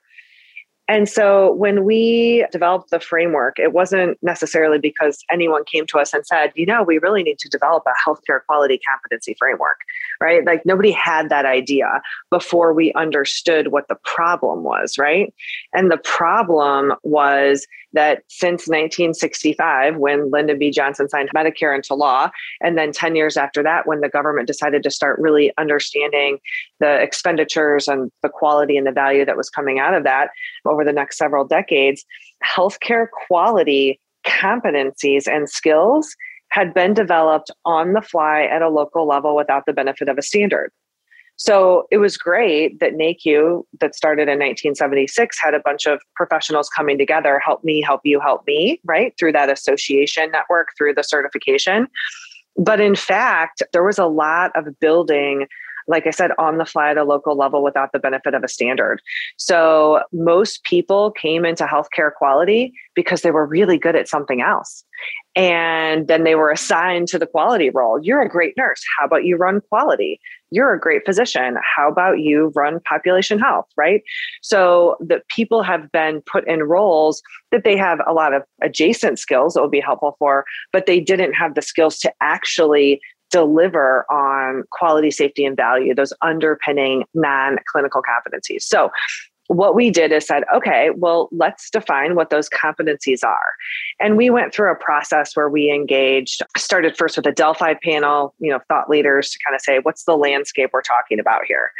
And 0.92 1.08
so 1.08 1.54
when 1.54 1.84
we 1.84 2.44
developed 2.52 2.90
the 2.90 3.00
framework, 3.00 3.58
it 3.58 3.72
wasn't 3.72 4.18
necessarily 4.20 4.78
because 4.78 5.24
anyone 5.30 5.64
came 5.64 5.86
to 5.86 5.98
us 5.98 6.12
and 6.12 6.26
said, 6.26 6.52
you 6.54 6.66
know, 6.66 6.82
we 6.82 6.98
really 6.98 7.22
need 7.22 7.38
to 7.38 7.48
develop 7.48 7.84
a 7.86 7.94
healthcare 8.06 8.44
quality 8.44 8.78
competency 8.86 9.34
framework, 9.38 9.78
right? 10.20 10.44
Like 10.44 10.66
nobody 10.66 10.90
had 10.90 11.30
that 11.30 11.46
idea 11.46 12.02
before 12.28 12.74
we 12.74 12.92
understood 12.92 13.68
what 13.68 13.88
the 13.88 13.96
problem 14.04 14.64
was, 14.64 14.98
right? 14.98 15.32
And 15.72 15.90
the 15.90 15.96
problem 15.96 16.92
was 17.04 17.66
that 17.94 18.22
since 18.28 18.68
1965, 18.68 19.96
when 19.96 20.30
Lyndon 20.30 20.58
B. 20.58 20.70
Johnson 20.70 21.08
signed 21.08 21.30
Medicare 21.34 21.74
into 21.74 21.94
law, 21.94 22.30
and 22.60 22.76
then 22.76 22.92
10 22.92 23.16
years 23.16 23.36
after 23.36 23.62
that, 23.62 23.86
when 23.86 24.00
the 24.00 24.08
government 24.08 24.46
decided 24.46 24.82
to 24.82 24.90
start 24.90 25.18
really 25.18 25.52
understanding 25.58 26.38
the 26.80 27.00
expenditures 27.00 27.88
and 27.88 28.10
the 28.22 28.28
quality 28.28 28.76
and 28.76 28.86
the 28.86 28.92
value 28.92 29.24
that 29.24 29.36
was 29.36 29.50
coming 29.50 29.78
out 29.78 29.94
of 29.94 30.04
that 30.04 30.30
over 30.64 30.81
the 30.84 30.92
next 30.92 31.18
several 31.18 31.44
decades, 31.44 32.04
healthcare 32.44 33.06
quality 33.26 34.00
competencies 34.26 35.26
and 35.26 35.48
skills 35.48 36.14
had 36.50 36.74
been 36.74 36.94
developed 36.94 37.50
on 37.64 37.92
the 37.92 38.02
fly 38.02 38.42
at 38.42 38.62
a 38.62 38.68
local 38.68 39.06
level 39.06 39.34
without 39.34 39.64
the 39.66 39.72
benefit 39.72 40.08
of 40.08 40.18
a 40.18 40.22
standard. 40.22 40.70
So 41.36 41.88
it 41.90 41.96
was 41.96 42.16
great 42.16 42.78
that 42.80 42.92
NAHQ, 42.92 43.64
that 43.80 43.96
started 43.96 44.28
in 44.28 44.38
1976, 44.38 45.38
had 45.40 45.54
a 45.54 45.60
bunch 45.60 45.86
of 45.86 46.00
professionals 46.14 46.68
coming 46.68 46.98
together 46.98 47.38
help 47.38 47.64
me, 47.64 47.80
help 47.80 48.02
you, 48.04 48.20
help 48.20 48.42
me, 48.46 48.80
right? 48.84 49.14
Through 49.18 49.32
that 49.32 49.50
association 49.50 50.30
network, 50.30 50.68
through 50.76 50.94
the 50.94 51.02
certification. 51.02 51.88
But 52.56 52.80
in 52.80 52.94
fact, 52.94 53.62
there 53.72 53.82
was 53.82 53.98
a 53.98 54.06
lot 54.06 54.52
of 54.54 54.78
building 54.78 55.46
like 55.88 56.06
I 56.06 56.10
said, 56.10 56.30
on 56.38 56.58
the 56.58 56.64
fly 56.64 56.90
at 56.90 56.98
a 56.98 57.04
local 57.04 57.36
level 57.36 57.62
without 57.62 57.92
the 57.92 57.98
benefit 57.98 58.34
of 58.34 58.44
a 58.44 58.48
standard. 58.48 59.00
So 59.36 60.02
most 60.12 60.64
people 60.64 61.10
came 61.12 61.44
into 61.44 61.64
healthcare 61.64 62.12
quality 62.12 62.72
because 62.94 63.22
they 63.22 63.30
were 63.30 63.46
really 63.46 63.78
good 63.78 63.96
at 63.96 64.08
something 64.08 64.42
else. 64.42 64.84
And 65.34 66.08
then 66.08 66.24
they 66.24 66.34
were 66.34 66.50
assigned 66.50 67.08
to 67.08 67.18
the 67.18 67.26
quality 67.26 67.70
role. 67.70 67.98
You're 68.02 68.20
a 68.20 68.28
great 68.28 68.54
nurse. 68.56 68.82
How 68.98 69.06
about 69.06 69.24
you 69.24 69.36
run 69.36 69.62
quality? 69.68 70.20
You're 70.50 70.74
a 70.74 70.80
great 70.80 71.06
physician. 71.06 71.56
How 71.76 71.88
about 71.88 72.20
you 72.20 72.52
run 72.54 72.80
population 72.80 73.38
health, 73.38 73.66
right? 73.76 74.02
So 74.42 74.96
that 75.00 75.26
people 75.28 75.62
have 75.62 75.90
been 75.90 76.22
put 76.30 76.46
in 76.46 76.64
roles 76.64 77.22
that 77.50 77.64
they 77.64 77.76
have 77.76 78.00
a 78.06 78.12
lot 78.12 78.34
of 78.34 78.42
adjacent 78.62 79.18
skills 79.18 79.54
that 79.54 79.62
will 79.62 79.70
be 79.70 79.80
helpful 79.80 80.16
for, 80.18 80.44
but 80.72 80.84
they 80.84 81.00
didn't 81.00 81.32
have 81.32 81.54
the 81.54 81.62
skills 81.62 81.98
to 82.00 82.12
actually 82.20 83.00
deliver 83.32 84.04
on 84.12 84.62
quality, 84.70 85.10
safety, 85.10 85.44
and 85.44 85.56
value, 85.56 85.94
those 85.94 86.12
underpinning 86.22 87.04
non 87.14 87.56
clinical 87.66 88.02
competencies. 88.02 88.62
So 88.62 88.90
what 89.48 89.74
we 89.74 89.90
did 89.90 90.12
is 90.12 90.26
said, 90.26 90.44
okay, 90.54 90.90
well, 90.96 91.28
let's 91.32 91.68
define 91.68 92.14
what 92.14 92.30
those 92.30 92.48
competencies 92.48 93.24
are. 93.24 93.54
And 94.00 94.16
we 94.16 94.30
went 94.30 94.54
through 94.54 94.70
a 94.70 94.76
process 94.76 95.34
where 95.34 95.48
we 95.48 95.70
engaged, 95.70 96.42
started 96.56 96.96
first 96.96 97.16
with 97.16 97.26
a 97.26 97.32
Delphi 97.32 97.74
panel, 97.82 98.34
you 98.38 98.50
know, 98.50 98.60
thought 98.68 98.88
leaders 98.88 99.30
to 99.30 99.38
kind 99.44 99.54
of 99.54 99.60
say, 99.60 99.80
what's 99.82 100.04
the 100.04 100.16
landscape 100.16 100.70
we're 100.72 100.82
talking 100.82 101.18
about 101.18 101.42
here? 101.46 101.72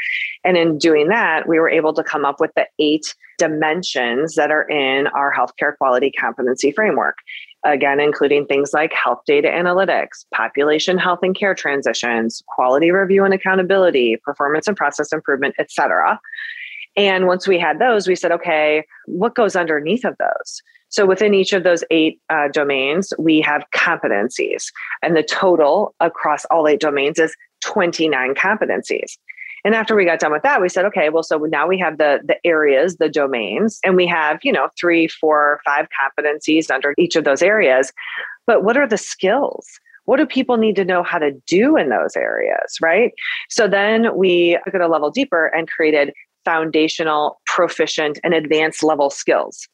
And 0.43 0.57
in 0.57 0.77
doing 0.77 1.07
that, 1.07 1.47
we 1.47 1.59
were 1.59 1.69
able 1.69 1.93
to 1.93 2.03
come 2.03 2.25
up 2.25 2.39
with 2.39 2.51
the 2.55 2.67
eight 2.79 3.15
dimensions 3.37 4.35
that 4.35 4.51
are 4.51 4.69
in 4.69 5.07
our 5.07 5.33
healthcare 5.33 5.75
quality 5.77 6.11
competency 6.11 6.71
framework. 6.71 7.17
Again, 7.65 7.99
including 7.99 8.45
things 8.45 8.71
like 8.73 8.91
health 8.93 9.21
data 9.25 9.47
analytics, 9.47 10.25
population 10.33 10.97
health 10.97 11.19
and 11.23 11.35
care 11.35 11.55
transitions, 11.55 12.43
quality 12.47 12.91
review 12.91 13.23
and 13.23 13.33
accountability, 13.33 14.17
performance 14.23 14.67
and 14.67 14.75
process 14.75 15.13
improvement, 15.13 15.55
et 15.57 15.71
cetera. 15.71 16.19
And 16.95 17.25
once 17.25 17.47
we 17.47 17.57
had 17.57 17.79
those, 17.79 18.07
we 18.07 18.15
said, 18.15 18.31
okay, 18.31 18.85
what 19.05 19.35
goes 19.35 19.55
underneath 19.55 20.03
of 20.03 20.15
those? 20.17 20.61
So 20.89 21.07
within 21.07 21.33
each 21.33 21.53
of 21.53 21.63
those 21.63 21.83
eight 21.89 22.19
uh, 22.29 22.49
domains, 22.51 23.13
we 23.17 23.41
have 23.41 23.65
competencies, 23.73 24.65
and 25.01 25.15
the 25.15 25.23
total 25.23 25.95
across 25.99 26.45
all 26.45 26.67
eight 26.67 26.79
domains 26.79 27.17
is 27.17 27.35
29 27.61 28.35
competencies. 28.35 29.17
And 29.65 29.75
after 29.75 29.95
we 29.95 30.05
got 30.05 30.19
done 30.19 30.31
with 30.31 30.43
that, 30.43 30.61
we 30.61 30.69
said, 30.69 30.85
okay, 30.85 31.09
well, 31.09 31.23
so 31.23 31.37
now 31.37 31.67
we 31.67 31.77
have 31.79 31.97
the 31.97 32.19
the 32.23 32.35
areas, 32.45 32.97
the 32.97 33.09
domains, 33.09 33.79
and 33.83 33.95
we 33.95 34.05
have, 34.07 34.39
you 34.43 34.51
know, 34.51 34.69
three, 34.79 35.07
four, 35.07 35.61
five 35.65 35.87
competencies 36.01 36.69
under 36.69 36.93
each 36.97 37.15
of 37.15 37.23
those 37.23 37.41
areas. 37.41 37.91
But 38.45 38.63
what 38.63 38.77
are 38.77 38.87
the 38.87 38.97
skills? 38.97 39.67
What 40.05 40.17
do 40.17 40.25
people 40.25 40.57
need 40.57 40.75
to 40.75 40.85
know 40.85 41.01
how 41.01 41.17
to 41.17 41.31
do 41.47 41.77
in 41.77 41.89
those 41.89 42.15
areas, 42.17 42.77
right? 42.81 43.13
So 43.49 43.67
then 43.69 44.15
we 44.17 44.59
took 44.65 44.73
it 44.73 44.81
a 44.81 44.87
level 44.87 45.09
deeper 45.09 45.47
and 45.47 45.69
created 45.69 46.13
foundational, 46.43 47.39
proficient, 47.45 48.19
and 48.21 48.33
advanced 48.33 48.83
level 48.83 49.09
skills 49.09 49.67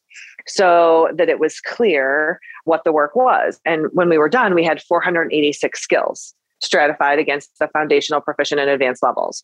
so 0.46 1.08
that 1.16 1.28
it 1.28 1.38
was 1.38 1.60
clear 1.60 2.38
what 2.64 2.84
the 2.84 2.92
work 2.92 3.16
was. 3.16 3.60
And 3.64 3.86
when 3.92 4.08
we 4.08 4.18
were 4.18 4.28
done, 4.28 4.54
we 4.54 4.64
had 4.64 4.80
486 4.82 5.80
skills 5.80 6.34
stratified 6.62 7.18
against 7.18 7.50
the 7.58 7.68
foundational, 7.68 8.20
proficient, 8.20 8.60
and 8.60 8.70
advanced 8.70 9.02
levels. 9.02 9.42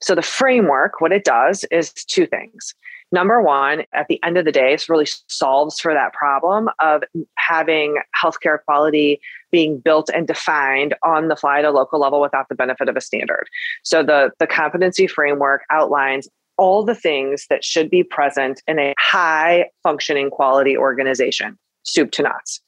So 0.00 0.14
the 0.14 0.22
framework, 0.22 1.00
what 1.00 1.12
it 1.12 1.24
does 1.24 1.64
is 1.70 1.92
two 1.92 2.26
things. 2.26 2.74
Number 3.12 3.40
one, 3.40 3.84
at 3.92 4.06
the 4.08 4.20
end 4.24 4.36
of 4.38 4.44
the 4.44 4.52
day, 4.52 4.72
it 4.72 4.88
really 4.88 5.06
solves 5.28 5.78
for 5.78 5.94
that 5.94 6.12
problem 6.12 6.68
of 6.80 7.04
having 7.36 7.98
healthcare 8.20 8.58
quality 8.64 9.20
being 9.52 9.78
built 9.78 10.10
and 10.12 10.26
defined 10.26 10.94
on 11.04 11.28
the 11.28 11.36
fly 11.36 11.60
at 11.60 11.64
a 11.64 11.70
local 11.70 12.00
level 12.00 12.20
without 12.20 12.48
the 12.48 12.56
benefit 12.56 12.88
of 12.88 12.96
a 12.96 13.00
standard. 13.00 13.46
So 13.84 14.02
the, 14.02 14.32
the 14.40 14.48
competency 14.48 15.06
framework 15.06 15.62
outlines 15.70 16.28
all 16.58 16.84
the 16.84 16.94
things 16.94 17.46
that 17.50 17.64
should 17.64 17.88
be 17.88 18.02
present 18.02 18.62
in 18.66 18.78
a 18.78 18.94
high 18.98 19.66
functioning 19.82 20.30
quality 20.30 20.76
organization, 20.76 21.56
soup 21.84 22.10
to 22.12 22.22
nuts. 22.22 22.60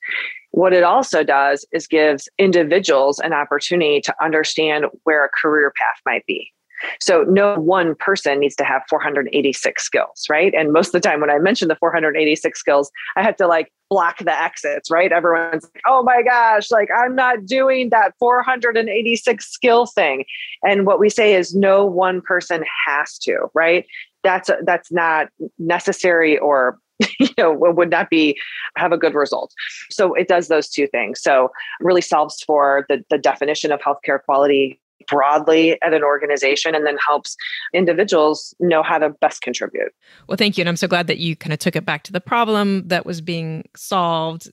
What 0.53 0.73
it 0.73 0.85
also 0.85 1.23
does 1.23 1.67
is 1.73 1.87
gives 1.87 2.29
individuals 2.39 3.19
an 3.19 3.33
opportunity 3.33 4.01
to 4.03 4.15
understand 4.23 4.87
where 5.05 5.25
a 5.25 5.29
career 5.29 5.73
path 5.77 6.01
might 6.07 6.25
be. 6.27 6.53
So 7.01 7.23
no 7.23 7.57
one 7.57 7.95
person 7.95 8.41
needs 8.41 8.57
to 8.57 8.65
have 8.65 8.83
486 8.89 9.83
skills, 9.83 10.27
right? 10.29 10.53
And 10.55 10.73
most 10.73 10.89
of 10.89 10.93
the 10.93 11.01
time 11.01 11.21
when 11.21 11.31
I 11.31 11.39
mention 11.39 11.69
the 11.69 11.77
486 11.77 12.59
skills, 12.59 12.91
I 13.17 13.23
have 13.23 13.37
to 13.37 13.47
like 13.47 13.73
block 13.89 14.19
the 14.19 14.33
exits, 14.33 14.91
right? 14.91 15.13
Everyone's 15.13 15.65
like, 15.65 15.83
oh 15.87 16.03
my 16.03 16.23
gosh, 16.23 16.71
like 16.71 16.89
I'm 16.97 17.15
not 17.15 17.47
doing 17.47 17.91
that 17.91 18.15
486 18.19 19.47
skill 19.47 19.87
thing. 19.87 20.25
And 20.65 20.87
what 20.87 20.99
we 20.99 21.09
say 21.09 21.35
is 21.35 21.55
no 21.55 21.85
one 21.85 22.21
person 22.21 22.65
has 22.87 23.19
to, 23.21 23.49
right? 23.55 23.87
That's 24.25 24.51
that's 24.65 24.91
not 24.91 25.29
necessary 25.59 26.39
or 26.39 26.79
you 27.21 27.29
know 27.37 27.53
would 27.53 27.91
not 27.91 28.11
be 28.11 28.39
have 28.77 28.91
a 28.91 28.97
good 28.97 29.15
result 29.15 29.53
so 29.91 30.15
it 30.15 30.29
does 30.29 30.49
those 30.49 30.67
two 30.69 30.87
things 30.87 31.21
so 31.21 31.51
really 31.81 32.01
solves 32.01 32.43
for 32.43 32.87
the, 32.89 33.05
the 33.11 33.19
definition 33.19 33.71
of 33.71 33.81
healthcare 33.81 34.23
quality 34.25 34.81
broadly 35.09 35.81
at 35.83 35.95
an 35.95 36.03
organization 36.03 36.75
and 36.75 36.87
then 36.87 36.97
helps 37.07 37.37
individuals 37.73 38.55
know 38.61 38.83
how 38.83 38.99
to 38.99 39.11
best 39.11 39.43
contribute. 39.43 39.93
Well, 40.29 40.37
thank 40.37 40.57
you. 40.57 40.63
And 40.63 40.69
I'm 40.69 40.77
so 40.77 40.89
glad 40.89 41.07
that 41.07 41.19
you 41.19 41.37
kind 41.37 41.53
of 41.53 41.59
took 41.59 41.77
it 41.77 41.85
back 41.85 42.03
to 42.05 42.13
the 42.13 42.21
problem 42.21 42.89
that 42.89 43.07
was 43.07 43.21
being 43.21 43.65
solved 43.77 44.51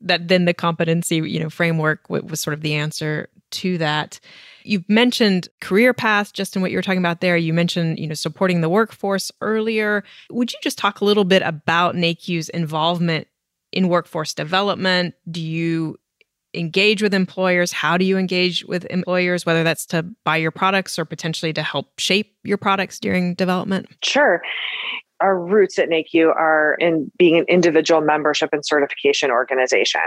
that 0.00 0.28
then 0.28 0.44
the 0.44 0.54
competency 0.54 1.16
you 1.16 1.40
know 1.40 1.50
framework 1.50 2.08
was 2.10 2.40
sort 2.40 2.54
of 2.54 2.60
the 2.60 2.74
answer 2.74 3.28
to 3.50 3.78
that 3.78 4.20
you've 4.64 4.88
mentioned 4.88 5.48
career 5.60 5.94
path 5.94 6.32
just 6.32 6.54
in 6.56 6.62
what 6.62 6.70
you 6.70 6.76
were 6.76 6.82
talking 6.82 6.98
about 6.98 7.20
there 7.20 7.36
you 7.36 7.52
mentioned 7.52 7.98
you 7.98 8.06
know 8.06 8.14
supporting 8.14 8.60
the 8.60 8.68
workforce 8.68 9.32
earlier 9.40 10.04
would 10.30 10.52
you 10.52 10.58
just 10.62 10.78
talk 10.78 11.00
a 11.00 11.04
little 11.04 11.24
bit 11.24 11.42
about 11.42 11.94
NAHQ's 11.94 12.48
involvement 12.50 13.26
in 13.72 13.88
workforce 13.88 14.34
development 14.34 15.14
do 15.30 15.40
you 15.40 15.96
engage 16.56 17.02
with 17.02 17.14
employers? 17.14 17.72
How 17.72 17.96
do 17.96 18.04
you 18.04 18.18
engage 18.18 18.64
with 18.64 18.84
employers 18.86 19.44
whether 19.44 19.62
that's 19.62 19.86
to 19.86 20.04
buy 20.24 20.36
your 20.36 20.50
products 20.50 20.98
or 20.98 21.04
potentially 21.04 21.52
to 21.52 21.62
help 21.62 21.98
shape 21.98 22.34
your 22.42 22.58
products 22.58 22.98
during 22.98 23.34
development? 23.34 23.88
Sure 24.02 24.40
our 25.20 25.38
roots 25.38 25.78
at 25.78 25.88
NAHQ 25.88 26.28
are 26.28 26.76
in 26.80 27.10
being 27.18 27.36
an 27.38 27.44
individual 27.48 28.00
membership 28.00 28.50
and 28.52 28.64
certification 28.64 29.30
organization. 29.30 30.02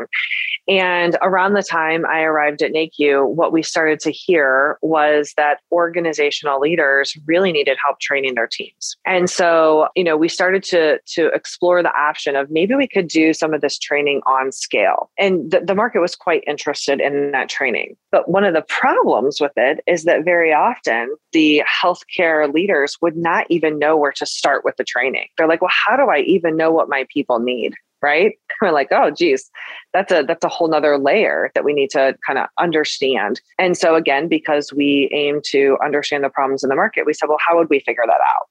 And 0.68 1.18
around 1.22 1.54
the 1.54 1.64
time 1.64 2.06
I 2.06 2.22
arrived 2.22 2.62
at 2.62 2.72
NAHQ, 2.72 3.28
what 3.28 3.52
we 3.52 3.64
started 3.64 4.00
to 4.02 4.12
hear 4.12 4.78
was 4.82 5.34
that 5.36 5.62
organizational 5.72 6.60
leaders 6.60 7.18
really 7.26 7.52
needed 7.52 7.78
help 7.84 8.00
training 8.00 8.36
their 8.36 8.48
teams. 8.48 8.96
And 9.06 9.30
so, 9.30 9.88
you 9.96 10.04
know, 10.04 10.16
we 10.16 10.30
started 10.30 10.64
to, 10.66 11.00
to 11.14 11.28
explore 11.28 11.82
the 11.82 11.96
option 11.98 12.36
of 12.36 12.52
maybe 12.52 12.76
we 12.76 12.88
could 12.88 13.08
do 13.08 13.34
some 13.34 13.54
of 13.54 13.62
this 13.62 13.80
training 13.80 14.22
on 14.28 14.52
scale. 14.52 15.10
And 15.18 15.50
the, 15.50 15.62
the 15.62 15.76
market 15.76 16.02
was 16.02 16.16
quite 16.16 16.44
interested 16.46 17.02
in 17.02 17.32
that 17.32 17.50
training. 17.50 17.96
But 18.12 18.30
one 18.30 18.44
of 18.44 18.54
the 18.54 18.62
problems 18.62 19.42
with 19.42 19.54
it 19.58 19.80
is 19.88 20.04
that 20.04 20.24
very 20.24 20.54
often 20.54 21.16
the 21.32 21.64
healthcare 21.82 22.52
leaders 22.54 22.98
would 23.02 23.18
not 23.18 23.48
even 23.50 23.80
know 23.80 23.98
where 23.98 24.12
to 24.12 24.26
start 24.26 24.64
with 24.64 24.78
the 24.78 24.84
training 24.84 24.99
training. 25.00 25.28
They're 25.38 25.48
like, 25.48 25.62
well, 25.62 25.72
how 25.74 25.96
do 25.96 26.10
I 26.10 26.20
even 26.20 26.58
know 26.58 26.72
what 26.72 26.90
my 26.90 27.06
people 27.14 27.40
need? 27.40 27.76
Right. 28.02 28.38
We're 28.62 28.72
like, 28.72 28.90
oh 28.92 29.12
geez, 29.12 29.50
that's 29.94 30.12
a 30.12 30.24
that's 30.24 30.46
a 30.46 30.50
whole 30.50 30.70
nother 30.70 30.98
layer 30.98 31.52
that 31.54 31.66
we 31.66 31.74
need 31.74 31.90
to 31.92 32.16
kind 32.26 32.40
of 32.40 32.48
understand. 32.58 33.42
And 33.58 33.78
so 33.78 33.96
again, 33.96 34.28
because 34.28 34.72
we 34.72 35.10
aim 35.14 35.42
to 35.48 35.78
understand 35.84 36.24
the 36.24 36.30
problems 36.30 36.64
in 36.64 36.70
the 36.70 36.76
market, 36.76 37.06
we 37.06 37.14
said, 37.14 37.28
well, 37.28 37.40
how 37.46 37.58
would 37.58 37.70
we 37.70 37.82
figure 37.82 38.04
that 38.06 38.22
out? 38.22 38.48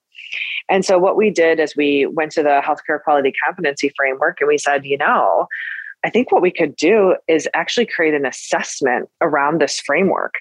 And 0.69 0.85
so 0.85 0.99
what 0.99 1.17
we 1.17 1.31
did 1.31 1.61
is 1.61 1.75
we 1.75 2.05
went 2.07 2.33
to 2.33 2.43
the 2.43 2.61
healthcare 2.63 3.03
quality 3.03 3.33
competency 3.45 3.91
framework 3.97 4.39
and 4.41 4.49
we 4.49 4.59
said, 4.59 4.85
you 4.85 4.99
know, 4.99 5.47
I 6.05 6.11
think 6.11 6.31
what 6.31 6.43
we 6.43 6.53
could 6.53 6.77
do 6.77 7.17
is 7.27 7.49
actually 7.55 7.87
create 7.87 8.15
an 8.15 8.25
assessment 8.25 9.09
around 9.21 9.61
this 9.61 9.81
framework. 9.81 10.35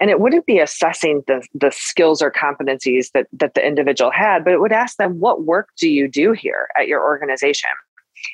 And 0.00 0.10
it 0.10 0.20
wouldn't 0.20 0.46
be 0.46 0.58
assessing 0.58 1.22
the, 1.26 1.46
the 1.54 1.70
skills 1.70 2.22
or 2.22 2.30
competencies 2.30 3.10
that, 3.12 3.26
that 3.32 3.54
the 3.54 3.66
individual 3.66 4.10
had, 4.10 4.44
but 4.44 4.54
it 4.54 4.60
would 4.60 4.72
ask 4.72 4.96
them, 4.96 5.20
what 5.20 5.44
work 5.44 5.68
do 5.76 5.88
you 5.88 6.08
do 6.08 6.32
here 6.32 6.68
at 6.78 6.88
your 6.88 7.02
organization? 7.02 7.70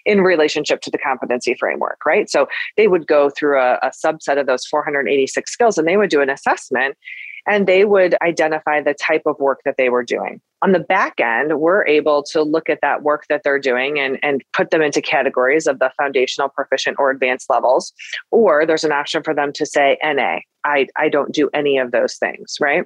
in 0.04 0.20
relationship 0.20 0.82
to 0.82 0.90
the 0.90 0.98
competency 0.98 1.54
framework, 1.54 2.04
right? 2.04 2.28
So 2.28 2.46
they 2.76 2.88
would 2.88 3.06
go 3.06 3.30
through 3.30 3.58
a, 3.58 3.78
a, 3.82 3.90
subset 3.90 4.38
of 4.38 4.46
those 4.46 4.66
486 4.66 5.50
skills 5.50 5.78
and 5.78 5.88
they 5.88 5.96
would 5.96 6.10
do 6.10 6.20
an 6.20 6.28
assessment 6.28 6.94
and 7.46 7.66
they 7.66 7.86
would 7.86 8.14
identify 8.20 8.82
the 8.82 8.92
type 8.92 9.22
of 9.24 9.38
work 9.38 9.60
that 9.64 9.76
they 9.78 9.88
were 9.88 10.04
doing. 10.04 10.42
On 10.62 10.72
the 10.72 10.80
back 10.80 11.20
end, 11.20 11.60
we're 11.60 11.86
able 11.86 12.22
to 12.24 12.42
look 12.42 12.68
at 12.68 12.80
that 12.82 13.02
work 13.02 13.26
that 13.28 13.42
they're 13.44 13.60
doing 13.60 13.98
and, 14.00 14.18
and 14.22 14.42
put 14.52 14.70
them 14.70 14.82
into 14.82 15.00
categories 15.00 15.66
of 15.66 15.78
the 15.78 15.90
foundational, 15.96 16.48
proficient, 16.48 16.96
or 16.98 17.10
advanced 17.10 17.48
levels. 17.48 17.92
Or 18.30 18.66
there's 18.66 18.84
an 18.84 18.92
option 18.92 19.22
for 19.22 19.34
them 19.34 19.52
to 19.52 19.64
say 19.64 19.98
NA. 20.02 20.38
I, 20.64 20.86
I 20.96 21.08
don't 21.08 21.32
do 21.32 21.48
any 21.54 21.78
of 21.78 21.92
those 21.92 22.16
things, 22.16 22.56
right? 22.60 22.84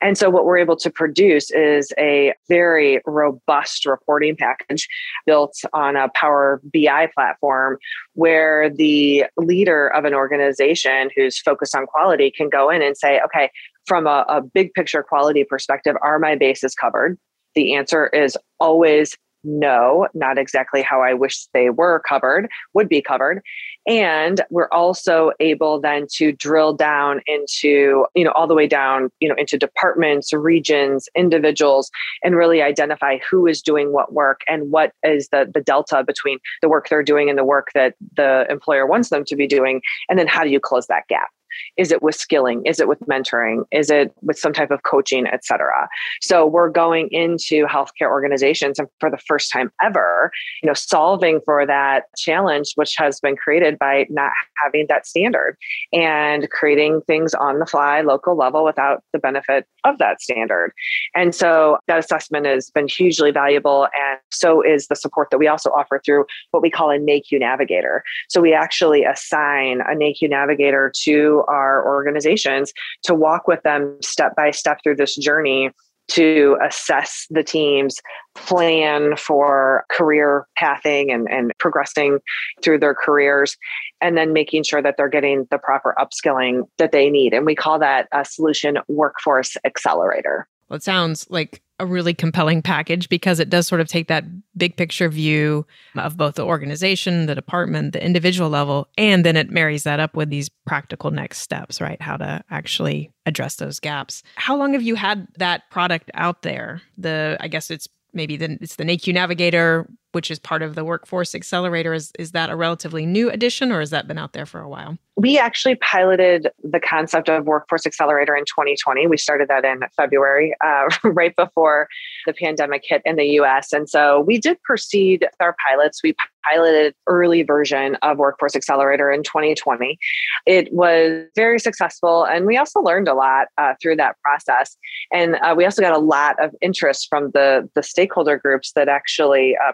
And 0.00 0.18
so, 0.18 0.30
what 0.30 0.44
we're 0.44 0.58
able 0.58 0.76
to 0.76 0.90
produce 0.90 1.50
is 1.50 1.92
a 1.98 2.34
very 2.48 3.00
robust 3.06 3.86
reporting 3.86 4.36
package 4.36 4.88
built 5.26 5.56
on 5.72 5.96
a 5.96 6.08
Power 6.14 6.60
BI 6.72 7.08
platform 7.14 7.78
where 8.14 8.68
the 8.68 9.26
leader 9.36 9.88
of 9.88 10.04
an 10.04 10.14
organization 10.14 11.10
who's 11.14 11.38
focused 11.38 11.76
on 11.76 11.86
quality 11.86 12.30
can 12.30 12.48
go 12.48 12.68
in 12.70 12.82
and 12.82 12.96
say, 12.96 13.20
okay, 13.24 13.50
from 13.86 14.06
a, 14.06 14.24
a 14.28 14.40
big 14.40 14.72
picture 14.72 15.02
quality 15.02 15.44
perspective, 15.44 15.94
are 16.02 16.18
my 16.18 16.34
bases 16.34 16.74
covered? 16.94 17.18
The 17.54 17.74
answer 17.74 18.08
is 18.08 18.36
always 18.58 19.16
no, 19.46 20.08
not 20.14 20.38
exactly 20.38 20.80
how 20.80 21.02
I 21.02 21.12
wish 21.12 21.46
they 21.52 21.68
were 21.68 22.00
covered, 22.08 22.48
would 22.72 22.88
be 22.88 23.02
covered. 23.02 23.42
And 23.86 24.40
we're 24.48 24.70
also 24.72 25.32
able 25.38 25.78
then 25.78 26.06
to 26.14 26.32
drill 26.32 26.72
down 26.72 27.20
into, 27.26 28.06
you 28.14 28.24
know, 28.24 28.30
all 28.30 28.46
the 28.46 28.54
way 28.54 28.66
down, 28.66 29.10
you 29.20 29.28
know, 29.28 29.34
into 29.36 29.58
departments, 29.58 30.32
regions, 30.32 31.10
individuals, 31.14 31.90
and 32.22 32.34
really 32.36 32.62
identify 32.62 33.18
who 33.18 33.46
is 33.46 33.60
doing 33.60 33.92
what 33.92 34.14
work 34.14 34.40
and 34.48 34.70
what 34.70 34.92
is 35.02 35.28
the, 35.28 35.50
the 35.52 35.60
delta 35.60 36.02
between 36.02 36.38
the 36.62 36.68
work 36.70 36.88
they're 36.88 37.02
doing 37.02 37.28
and 37.28 37.38
the 37.38 37.44
work 37.44 37.68
that 37.74 37.94
the 38.16 38.46
employer 38.48 38.86
wants 38.86 39.10
them 39.10 39.26
to 39.26 39.36
be 39.36 39.46
doing. 39.46 39.82
And 40.08 40.18
then 40.18 40.26
how 40.26 40.42
do 40.42 40.48
you 40.48 40.60
close 40.60 40.86
that 40.86 41.06
gap? 41.08 41.28
Is 41.76 41.92
it 41.92 42.02
with 42.02 42.14
skilling? 42.14 42.64
Is 42.64 42.80
it 42.80 42.88
with 42.88 43.00
mentoring? 43.00 43.64
Is 43.70 43.90
it 43.90 44.12
with 44.22 44.38
some 44.38 44.52
type 44.52 44.70
of 44.70 44.82
coaching, 44.82 45.26
et 45.26 45.44
cetera? 45.44 45.88
So 46.20 46.46
we're 46.46 46.70
going 46.70 47.08
into 47.10 47.66
healthcare 47.66 48.08
organizations 48.08 48.78
and 48.78 48.88
for 49.00 49.10
the 49.10 49.18
first 49.18 49.50
time 49.52 49.70
ever, 49.82 50.30
you 50.62 50.66
know, 50.66 50.74
solving 50.74 51.40
for 51.44 51.66
that 51.66 52.04
challenge, 52.16 52.72
which 52.76 52.94
has 52.96 53.20
been 53.20 53.36
created 53.36 53.78
by 53.78 54.06
not 54.10 54.32
having 54.62 54.86
that 54.88 55.06
standard 55.06 55.56
and 55.92 56.48
creating 56.50 57.02
things 57.06 57.34
on 57.34 57.58
the 57.58 57.66
fly, 57.66 58.00
local 58.00 58.36
level 58.36 58.64
without 58.64 59.02
the 59.12 59.18
benefit 59.18 59.66
of 59.84 59.98
that 59.98 60.20
standard. 60.20 60.72
And 61.14 61.34
so 61.34 61.78
that 61.86 61.98
assessment 61.98 62.46
has 62.46 62.70
been 62.70 62.88
hugely 62.88 63.30
valuable. 63.30 63.84
And 63.84 64.18
so 64.30 64.62
is 64.62 64.88
the 64.88 64.96
support 64.96 65.30
that 65.30 65.38
we 65.38 65.46
also 65.46 65.70
offer 65.70 66.00
through 66.04 66.24
what 66.50 66.62
we 66.62 66.70
call 66.70 66.90
a 66.90 66.98
NAHQ 66.98 67.40
navigator. 67.40 68.02
So 68.28 68.40
we 68.40 68.54
actually 68.54 69.04
assign 69.04 69.80
a 69.82 69.94
NAHQ 69.94 70.30
navigator 70.30 70.92
to 71.02 71.43
our 71.48 71.86
organizations 71.86 72.72
to 73.02 73.14
walk 73.14 73.48
with 73.48 73.62
them 73.62 73.96
step 74.02 74.34
by 74.36 74.50
step 74.50 74.78
through 74.82 74.96
this 74.96 75.16
journey 75.16 75.70
to 76.06 76.58
assess 76.62 77.26
the 77.30 77.42
team's 77.42 77.96
plan 78.34 79.16
for 79.16 79.84
career 79.90 80.46
pathing 80.56 81.10
and, 81.10 81.26
and 81.30 81.50
progressing 81.58 82.18
through 82.62 82.78
their 82.78 82.94
careers, 82.94 83.56
and 84.02 84.16
then 84.16 84.32
making 84.32 84.62
sure 84.64 84.82
that 84.82 84.96
they're 84.98 85.08
getting 85.08 85.46
the 85.50 85.58
proper 85.58 85.94
upskilling 85.98 86.64
that 86.76 86.92
they 86.92 87.08
need. 87.08 87.32
And 87.32 87.46
we 87.46 87.54
call 87.54 87.78
that 87.78 88.08
a 88.12 88.24
solution 88.24 88.78
workforce 88.86 89.56
accelerator. 89.64 90.46
Well, 90.68 90.76
it 90.76 90.82
sounds 90.82 91.26
like 91.30 91.62
a 91.80 91.86
really 91.86 92.14
compelling 92.14 92.62
package 92.62 93.08
because 93.08 93.40
it 93.40 93.50
does 93.50 93.66
sort 93.66 93.80
of 93.80 93.88
take 93.88 94.06
that 94.08 94.24
big 94.56 94.76
picture 94.76 95.08
view 95.08 95.66
of 95.96 96.16
both 96.16 96.36
the 96.36 96.44
organization, 96.44 97.26
the 97.26 97.34
department, 97.34 97.92
the 97.92 98.04
individual 98.04 98.48
level, 98.48 98.88
and 98.96 99.24
then 99.24 99.36
it 99.36 99.50
marries 99.50 99.82
that 99.82 99.98
up 99.98 100.14
with 100.14 100.30
these 100.30 100.48
practical 100.66 101.10
next 101.10 101.38
steps, 101.38 101.80
right? 101.80 102.00
How 102.00 102.16
to 102.16 102.44
actually 102.50 103.10
address 103.26 103.56
those 103.56 103.80
gaps. 103.80 104.22
How 104.36 104.56
long 104.56 104.72
have 104.74 104.82
you 104.82 104.94
had 104.94 105.26
that 105.38 105.68
product 105.70 106.10
out 106.14 106.42
there? 106.42 106.80
The 106.96 107.36
I 107.40 107.48
guess 107.48 107.70
it's 107.70 107.88
maybe 108.12 108.36
the, 108.36 108.56
it's 108.60 108.76
the 108.76 108.84
NAHQ 108.84 109.12
Navigator, 109.12 109.88
which 110.14 110.30
is 110.30 110.38
part 110.38 110.62
of 110.62 110.74
the 110.74 110.84
Workforce 110.84 111.34
Accelerator. 111.34 111.92
Is 111.92 112.12
is 112.18 112.32
that 112.32 112.50
a 112.50 112.56
relatively 112.56 113.04
new 113.06 113.30
addition, 113.30 113.72
or 113.72 113.80
has 113.80 113.90
that 113.90 114.06
been 114.06 114.18
out 114.18 114.32
there 114.32 114.46
for 114.46 114.60
a 114.60 114.68
while? 114.68 114.96
We 115.16 115.38
actually 115.38 115.76
piloted 115.76 116.48
the 116.62 116.80
concept 116.80 117.28
of 117.28 117.46
Workforce 117.46 117.86
Accelerator 117.86 118.34
in 118.34 118.44
2020. 118.44 119.06
We 119.06 119.16
started 119.16 119.48
that 119.48 119.64
in 119.64 119.80
February, 119.96 120.54
uh, 120.64 120.88
right 121.04 121.34
before 121.36 121.88
the 122.26 122.32
pandemic 122.32 122.82
hit 122.84 123.02
in 123.04 123.16
the 123.16 123.26
US. 123.40 123.72
And 123.72 123.88
so 123.88 124.20
we 124.20 124.38
did 124.38 124.60
proceed 124.62 125.20
with 125.20 125.34
our 125.40 125.54
pilots. 125.64 126.02
We 126.02 126.16
piloted 126.44 126.94
early 127.06 127.42
version 127.42 127.96
of 128.02 128.18
Workforce 128.18 128.56
Accelerator 128.56 129.10
in 129.10 129.22
2020. 129.22 129.98
It 130.46 130.72
was 130.72 131.26
very 131.34 131.58
successful, 131.58 132.24
and 132.24 132.44
we 132.44 132.56
also 132.56 132.80
learned 132.80 133.08
a 133.08 133.14
lot 133.14 133.48
uh, 133.56 133.74
through 133.80 133.96
that 133.96 134.16
process. 134.20 134.76
And 135.12 135.36
uh, 135.36 135.54
we 135.56 135.64
also 135.64 135.80
got 135.80 135.94
a 135.94 135.98
lot 135.98 136.42
of 136.42 136.54
interest 136.60 137.06
from 137.08 137.30
the, 137.32 137.68
the 137.74 137.82
stakeholder 137.82 138.36
groups 138.36 138.72
that 138.72 138.88
actually 138.88 139.56
uh, 139.66 139.72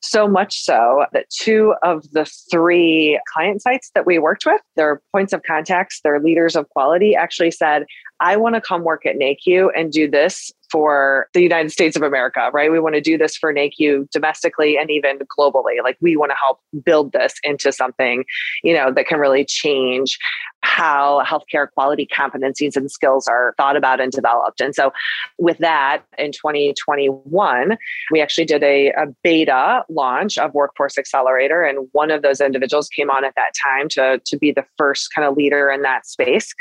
so 0.00 0.26
much 0.26 0.62
so 0.62 1.06
that 1.12 1.30
two 1.30 1.74
of 1.82 2.10
the 2.12 2.24
three 2.50 3.20
client 3.32 3.62
sites 3.62 3.90
that 3.94 4.04
we 4.04 4.18
worked 4.18 4.44
with, 4.44 4.60
their 4.76 5.00
points 5.12 5.32
of 5.32 5.42
contacts, 5.44 6.00
their 6.02 6.20
leaders 6.20 6.56
of 6.56 6.68
quality 6.70 7.14
actually 7.14 7.50
said, 7.52 7.84
I 8.20 8.36
want 8.36 8.54
to 8.54 8.60
come 8.60 8.84
work 8.84 9.04
at 9.06 9.16
NAHQ 9.16 9.70
and 9.76 9.90
do 9.90 10.08
this 10.08 10.52
for 10.70 11.26
the 11.34 11.42
United 11.42 11.70
States 11.70 11.96
of 11.96 12.02
America, 12.02 12.50
right? 12.52 12.70
We 12.72 12.80
want 12.80 12.94
to 12.94 13.00
do 13.00 13.18
this 13.18 13.36
for 13.36 13.52
NAHQ 13.52 14.10
domestically 14.10 14.78
and 14.78 14.90
even 14.90 15.18
globally. 15.38 15.82
Like 15.82 15.98
we 16.00 16.16
want 16.16 16.30
to 16.30 16.36
help 16.40 16.60
build 16.84 17.12
this 17.12 17.34
into 17.44 17.72
something, 17.72 18.24
you 18.62 18.74
know, 18.74 18.92
that 18.92 19.06
can 19.06 19.18
really 19.18 19.44
change 19.44 20.18
how 20.62 21.22
healthcare 21.24 21.66
quality 21.74 22.06
competencies 22.06 22.76
and 22.76 22.90
skills 22.90 23.26
are 23.26 23.54
thought 23.56 23.76
about 23.76 24.00
and 24.00 24.12
developed. 24.12 24.60
And 24.60 24.74
so, 24.74 24.92
with 25.38 25.58
that, 25.58 26.02
in 26.18 26.32
2021, 26.32 27.76
we 28.10 28.20
actually 28.20 28.44
did 28.44 28.62
a, 28.62 28.88
a 28.90 29.06
beta 29.22 29.84
launch 29.88 30.38
of 30.38 30.54
Workforce 30.54 30.98
Accelerator, 30.98 31.62
and 31.62 31.88
one 31.92 32.10
of 32.10 32.22
those 32.22 32.40
individuals 32.40 32.88
came 32.88 33.10
on 33.10 33.24
at 33.24 33.34
that 33.34 33.52
time 33.62 33.88
to, 33.90 34.20
to 34.24 34.36
be 34.36 34.52
the 34.52 34.64
first 34.78 35.12
kind 35.14 35.26
of 35.26 35.36
leader 35.36 35.70
in 35.70 35.82
that 35.82 36.06
space. 36.06 36.54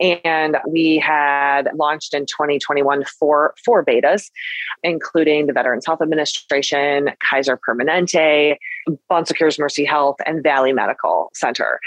And 0.00 0.56
we 0.68 0.98
had 0.98 1.68
launched 1.74 2.14
in 2.14 2.26
2021 2.26 3.04
four, 3.18 3.54
four 3.64 3.84
betas, 3.84 4.30
including 4.82 5.46
the 5.46 5.52
Veterans 5.52 5.84
Health 5.84 6.00
Administration, 6.00 7.10
Kaiser 7.28 7.58
Permanente, 7.58 8.56
Bon 9.08 9.26
Secours 9.26 9.58
Mercy 9.58 9.84
Health, 9.84 10.16
and 10.24 10.42
Valley 10.42 10.72
Medical 10.72 11.30
Center. 11.34 11.80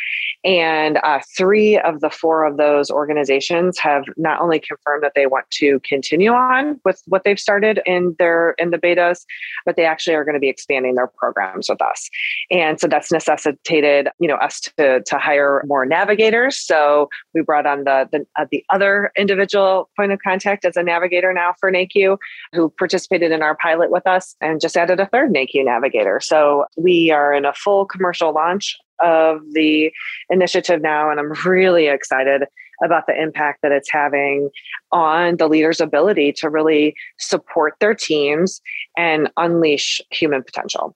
And 0.43 0.97
uh, 1.03 1.19
three 1.37 1.60
of 1.79 1.99
the 2.01 2.09
four 2.09 2.45
of 2.45 2.57
those 2.57 2.89
organizations 2.89 3.77
have 3.79 4.03
not 4.17 4.41
only 4.41 4.59
confirmed 4.59 5.03
that 5.03 5.13
they 5.15 5.25
want 5.25 5.49
to 5.51 5.79
continue 5.81 6.31
on 6.31 6.79
with 6.85 7.01
what 7.07 7.23
they've 7.23 7.39
started 7.39 7.81
in 7.85 8.15
their 8.19 8.51
in 8.57 8.71
the 8.71 8.77
betas, 8.77 9.25
but 9.65 9.75
they 9.75 9.85
actually 9.85 10.15
are 10.15 10.23
going 10.23 10.33
to 10.33 10.39
be 10.39 10.49
expanding 10.49 10.95
their 10.95 11.07
programs 11.07 11.69
with 11.69 11.81
us. 11.81 12.09
And 12.49 12.79
so 12.79 12.87
that's 12.87 13.11
necessitated, 13.11 14.09
you 14.19 14.27
know, 14.27 14.35
us 14.35 14.61
to, 14.77 15.01
to 15.01 15.17
hire 15.17 15.63
more 15.65 15.85
navigators. 15.85 16.57
So 16.57 17.09
we 17.33 17.41
brought 17.41 17.65
on 17.65 17.83
the 17.83 18.07
the, 18.11 18.25
uh, 18.39 18.45
the 18.51 18.63
other 18.69 19.11
individual 19.17 19.89
point 19.95 20.11
of 20.11 20.19
contact 20.23 20.65
as 20.65 20.75
a 20.77 20.83
navigator 20.83 21.33
now 21.33 21.53
for 21.59 21.71
NAHQ, 21.71 22.17
who 22.53 22.69
participated 22.77 23.31
in 23.31 23.41
our 23.41 23.55
pilot 23.55 23.91
with 23.91 24.05
us, 24.07 24.35
and 24.41 24.61
just 24.61 24.77
added 24.77 24.99
a 24.99 25.05
third 25.05 25.31
NAHQ 25.33 25.65
navigator. 25.65 26.19
So 26.19 26.65
we 26.77 27.11
are 27.11 27.33
in 27.33 27.45
a 27.45 27.53
full 27.53 27.85
commercial 27.85 28.33
launch 28.33 28.77
of 29.03 29.41
the 29.53 29.91
initiative 30.29 30.81
now, 30.81 31.09
and 31.09 31.19
I'm 31.19 31.33
really 31.45 31.87
excited 31.87 32.43
about 32.83 33.05
the 33.07 33.19
impact 33.19 33.61
that 33.61 33.71
it's 33.71 33.91
having 33.91 34.49
on 34.91 35.37
the 35.37 35.47
leader's 35.47 35.79
ability 35.79 36.33
to 36.33 36.49
really 36.49 36.95
support 37.19 37.73
their 37.79 37.93
teams 37.93 38.61
and 38.97 39.29
unleash 39.37 40.01
human 40.09 40.43
potential. 40.43 40.95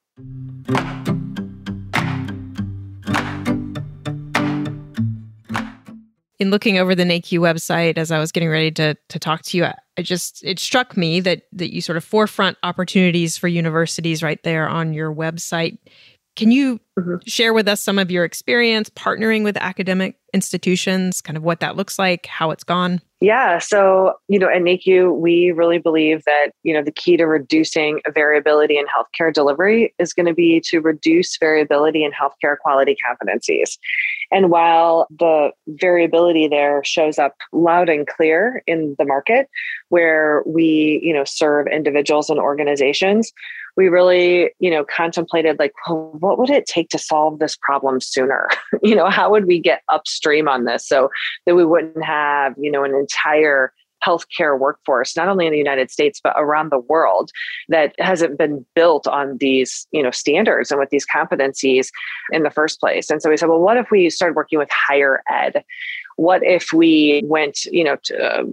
In 6.38 6.52
looking 6.52 6.78
over 6.78 6.96
the 6.96 7.04
NAHQ 7.04 7.40
website 7.40 7.98
as 7.98 8.12
I 8.12 8.20
was 8.20 8.32
getting 8.32 8.50
ready 8.50 8.72
to, 8.72 8.96
to 9.08 9.20
talk 9.20 9.44
to 9.44 9.58
you, 9.58 9.66
I 9.98 10.02
just 10.02 10.44
it 10.44 10.60
struck 10.60 10.98
me 10.98 11.22
that 11.22 11.44
that 11.54 11.74
you 11.74 11.80
sort 11.80 11.98
of 11.98 12.04
forefront 12.04 12.58
opportunities 12.64 13.38
for 13.38 13.48
universities 13.48 14.22
right 14.22 14.42
there 14.44 14.68
on 14.68 14.94
your 14.94 15.14
website. 15.14 15.78
Can 16.36 16.52
you 16.52 16.80
mm-hmm. 17.00 17.16
share 17.26 17.54
with 17.54 17.68
us 17.68 17.82
some 17.82 17.98
of 17.98 18.12
your 18.12 18.26
experience 18.26 18.90
partnering 18.90 19.44
with 19.44 19.58
academic 19.58 20.18
institutions, 20.34 21.22
kind 21.22 21.38
of 21.38 21.44
what 21.44 21.62
that 21.62 21.78
looks 21.78 21.98
like, 21.98 22.26
how 22.26 22.52
it's 22.52 22.64
gone? 22.64 23.00
Yeah. 23.22 23.60
So, 23.60 24.14
you 24.28 24.38
know, 24.38 24.50
at 24.50 24.62
NAHQ, 24.62 25.18
we 25.18 25.52
really 25.52 25.80
believe 25.80 26.24
that, 26.26 26.48
you 26.64 26.74
know, 26.74 26.84
the 26.84 26.92
key 26.92 27.16
to 27.16 27.26
reducing 27.26 28.02
variability 28.14 28.78
in 28.78 28.86
healthcare 28.86 29.34
delivery 29.34 29.94
is 29.98 30.14
going 30.14 30.26
to 30.26 30.34
be 30.34 30.62
to 30.66 30.80
reduce 30.80 31.38
variability 31.38 32.04
in 32.04 32.12
healthcare 32.12 32.58
quality 32.58 32.98
competencies. 33.08 33.78
And 34.32 34.52
while 34.52 35.08
the 35.18 35.52
variability 35.68 36.50
there 36.50 36.84
shows 36.84 37.18
up 37.18 37.36
loud 37.54 37.88
and 37.88 38.06
clear 38.06 38.62
in 38.68 38.96
the 39.00 39.06
market 39.06 39.48
where 39.90 40.44
we, 40.46 41.00
you 41.02 41.14
know, 41.14 41.24
serve 41.24 41.68
individuals 41.68 42.30
and 42.30 42.40
organizations, 42.40 43.32
we 43.78 43.90
really, 43.90 44.52
you 44.60 44.70
know, 44.70 44.84
contemplated 44.86 45.60
like, 45.60 45.74
well, 45.88 46.16
what 46.20 46.40
would 46.40 46.50
it 46.50 46.66
take 46.66 46.90
to 46.90 47.00
solve 47.00 47.40
this 47.40 47.58
problem 47.58 48.00
sooner? 48.00 48.50
you 48.84 48.96
know, 48.96 49.10
how 49.10 49.30
would 49.32 49.46
we 49.46 49.60
get 49.60 49.82
upstream 49.90 50.48
on 50.48 50.66
this 50.66 50.88
so 50.88 51.10
that 51.46 51.56
we 51.56 51.66
wouldn't 51.66 52.04
have, 52.04 52.54
you 52.58 52.72
know, 52.72 52.84
an 52.84 52.94
entire 52.96 53.74
healthcare 54.06 54.58
workforce, 54.60 55.16
not 55.16 55.28
only 55.28 55.46
in 55.46 55.52
the 55.52 55.58
United 55.58 55.90
States, 55.90 56.20
but 56.24 56.34
around 56.38 56.72
the 56.72 56.80
world 56.80 57.32
that 57.70 57.96
hasn't 58.00 58.38
been 58.38 58.66
built 58.76 59.08
on 59.08 59.38
these, 59.38 59.88
you 59.92 60.04
know, 60.04 60.12
standards 60.12 60.72
and 60.72 60.80
with 60.80 60.90
these 60.90 61.06
competencies 61.06 61.90
in 62.32 62.44
the 62.44 62.52
first 62.52 62.80
place. 62.80 63.10
And 63.10 63.22
so 63.22 63.30
we 63.30 63.38
said, 63.38 63.50
well, 63.50 63.60
what 63.60 63.78
if 63.78 63.90
we 63.90 64.10
started 64.10 64.36
working 64.36 64.60
with 64.60 64.70
higher 64.72 65.24
ed? 65.30 65.64
What 66.18 66.44
if 66.44 66.72
we 66.72 67.24
went, 67.26 67.66
you 67.66 67.84
know, 67.84 67.98
to, 68.04 68.24
uh, 68.24 68.44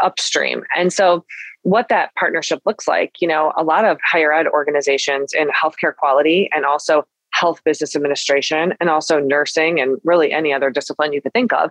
upstream? 0.00 0.64
And 0.76 0.92
so 0.92 1.24
what 1.64 1.88
that 1.88 2.14
partnership 2.14 2.60
looks 2.66 2.86
like. 2.86 3.12
You 3.20 3.28
know, 3.28 3.52
a 3.56 3.64
lot 3.64 3.84
of 3.84 3.98
higher 4.04 4.32
ed 4.32 4.46
organizations 4.46 5.32
in 5.32 5.48
healthcare 5.48 5.94
quality 5.96 6.48
and 6.54 6.64
also 6.64 7.06
health 7.32 7.60
business 7.64 7.96
administration 7.96 8.74
and 8.80 8.88
also 8.88 9.18
nursing 9.18 9.80
and 9.80 9.98
really 10.04 10.30
any 10.30 10.52
other 10.52 10.70
discipline 10.70 11.12
you 11.12 11.20
could 11.20 11.32
think 11.32 11.52
of 11.52 11.68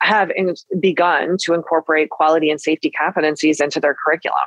have 0.00 0.30
in, 0.36 0.54
begun 0.78 1.36
to 1.40 1.52
incorporate 1.52 2.10
quality 2.10 2.48
and 2.48 2.60
safety 2.60 2.92
competencies 2.98 3.60
into 3.60 3.80
their 3.80 3.96
curriculum, 4.04 4.38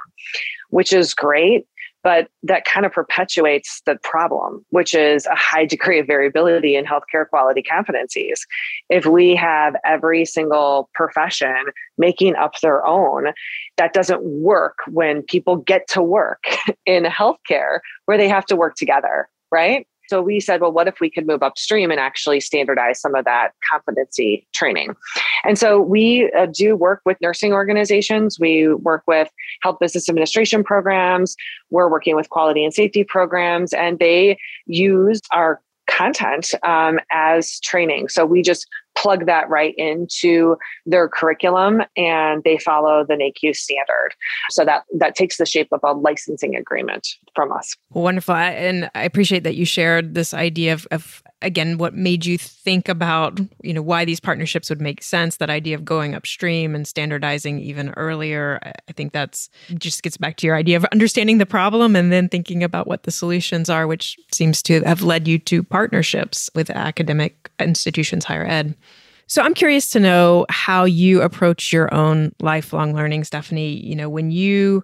which 0.70 0.94
is 0.94 1.14
great 1.14 1.68
but 2.04 2.28
that 2.44 2.66
kind 2.66 2.86
of 2.86 2.92
perpetuates 2.92 3.82
the 3.86 3.98
problem, 4.04 4.66
which 4.70 4.94
is 4.94 5.26
a 5.26 5.36
high 5.36 5.66
degree 5.66 6.00
of 6.00 6.08
variability 6.08 6.76
in 6.76 6.86
healthcare 6.86 7.28
quality 7.28 7.64
competencies. 7.64 8.42
If 8.90 9.06
we 9.06 9.36
have 9.36 9.76
every 9.86 10.26
single 10.26 10.90
profession 10.94 11.56
making 11.98 12.36
up 12.36 12.60
their 12.62 12.86
own, 12.86 13.34
that 13.78 13.94
doesn't 13.94 14.24
work 14.24 14.80
when 14.92 15.22
people 15.24 15.56
get 15.56 15.88
to 15.90 16.04
work 16.04 16.44
in 16.86 17.04
healthcare 17.04 17.80
where 18.06 18.18
they 18.18 18.28
have 18.28 18.46
to 18.48 18.56
work 18.56 18.76
together, 18.76 19.30
right? 19.52 19.88
So 20.08 20.22
we 20.22 20.40
said, 20.40 20.62
well, 20.62 20.72
what 20.72 20.88
if 20.88 21.00
we 21.00 21.10
could 21.10 21.26
move 21.26 21.44
upstream 21.44 21.92
and 21.92 22.00
actually 22.00 22.40
standardize 22.40 23.00
some 23.00 23.16
of 23.16 23.26
that 23.26 23.52
competency 23.70 24.48
training? 24.54 24.96
And 25.44 25.58
so 25.58 25.80
we 25.82 26.32
uh, 26.38 26.48
do 26.48 26.76
work 26.76 27.02
with 27.06 27.18
nursing 27.22 27.54
organizations. 27.54 28.40
We 28.40 28.74
work 28.74 29.04
with 29.08 29.30
health 29.62 29.78
business 29.80 30.10
administration 30.10 30.64
programs. 30.64 31.36
We're 31.70 31.90
working 31.90 32.16
with 32.16 32.30
quality 32.30 32.64
and 32.64 32.74
safety 32.74 33.04
programs, 33.04 33.74
and 33.74 34.00
they 34.00 34.38
use 34.66 35.22
our 35.32 35.62
content 35.88 36.52
um, 36.64 37.00
as 37.12 37.60
training. 37.60 38.10
So 38.10 38.26
we 38.26 38.42
just 38.42 38.68
plug 38.96 39.26
that 39.26 39.50
right 39.50 39.74
into 39.78 40.56
their 40.86 41.10
curriculum 41.10 41.82
and 41.98 42.44
they 42.44 42.58
follow 42.58 43.04
the 43.08 43.16
NAHQ 43.16 43.56
standard. 43.56 44.12
So 44.50 44.66
that 44.66 44.84
that 44.98 45.16
takes 45.16 45.38
the 45.38 45.46
shape 45.46 45.70
of 45.72 45.80
a 45.84 45.94
licensing 45.94 46.56
agreement 46.56 47.08
from 47.36 47.52
us. 47.52 47.76
Wonderful. 47.92 48.36
And 48.36 48.90
I 48.96 49.04
appreciate 49.04 49.44
that 49.44 49.56
you 49.56 49.66
shared 49.66 50.14
this 50.14 50.34
idea 50.34 50.74
of, 50.74 50.88
of 50.92 51.24
again 51.44 51.78
what 51.78 51.94
made 51.94 52.26
you 52.26 52.38
think 52.38 52.88
about 52.90 53.40
you 53.62 53.74
know 53.74 53.82
why 53.82 54.06
these 54.06 54.20
partnerships 54.20 54.70
would 54.70 54.82
make 54.82 55.04
sense 55.04 55.38
that 55.38 55.50
idea 55.50 55.76
of 55.76 55.86
going 55.86 56.16
upstream 56.16 56.74
and 56.74 56.88
standardizing 56.88 57.60
even 57.60 57.90
earlier 57.92 58.60
i 58.88 58.92
think 58.94 59.14
that's 59.14 59.50
just 59.76 60.04
gets 60.04 60.18
back 60.18 60.38
to 60.38 60.48
your 60.48 60.56
idea 60.56 60.78
of 60.78 60.86
understanding 60.86 61.38
the 61.38 61.46
problem 61.46 61.96
and 61.96 62.12
then 62.12 62.30
thinking 62.30 62.64
about 62.64 62.88
what 62.88 63.04
the 63.04 63.12
solutions 63.12 63.70
are 63.70 63.88
which 63.88 64.18
seems 64.34 64.64
to 64.64 64.82
have 64.84 65.02
led 65.02 65.28
you 65.28 65.38
to 65.38 65.64
partnerships 65.64 66.50
with 66.56 66.70
academic 66.70 67.52
institutions 67.60 68.26
higher 68.26 68.46
ed 68.46 68.76
so 69.28 69.42
I'm 69.42 69.54
curious 69.54 69.90
to 69.92 70.00
know 70.00 70.46
how 70.50 70.84
you 70.84 71.22
approach 71.22 71.72
your 71.72 71.92
own 71.94 72.34
lifelong 72.42 72.94
learning, 72.94 73.24
Stephanie. 73.24 73.74
You 73.74 73.96
know, 73.96 74.10
when 74.10 74.32
you 74.32 74.84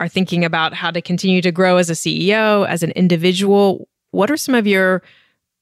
are 0.00 0.08
thinking 0.08 0.44
about 0.44 0.74
how 0.74 0.90
to 0.90 1.00
continue 1.00 1.40
to 1.42 1.52
grow 1.52 1.76
as 1.78 1.88
a 1.88 1.94
CEO, 1.94 2.66
as 2.68 2.82
an 2.82 2.90
individual, 2.90 3.88
what 4.10 4.30
are 4.30 4.36
some 4.36 4.54
of 4.54 4.66
your 4.66 5.02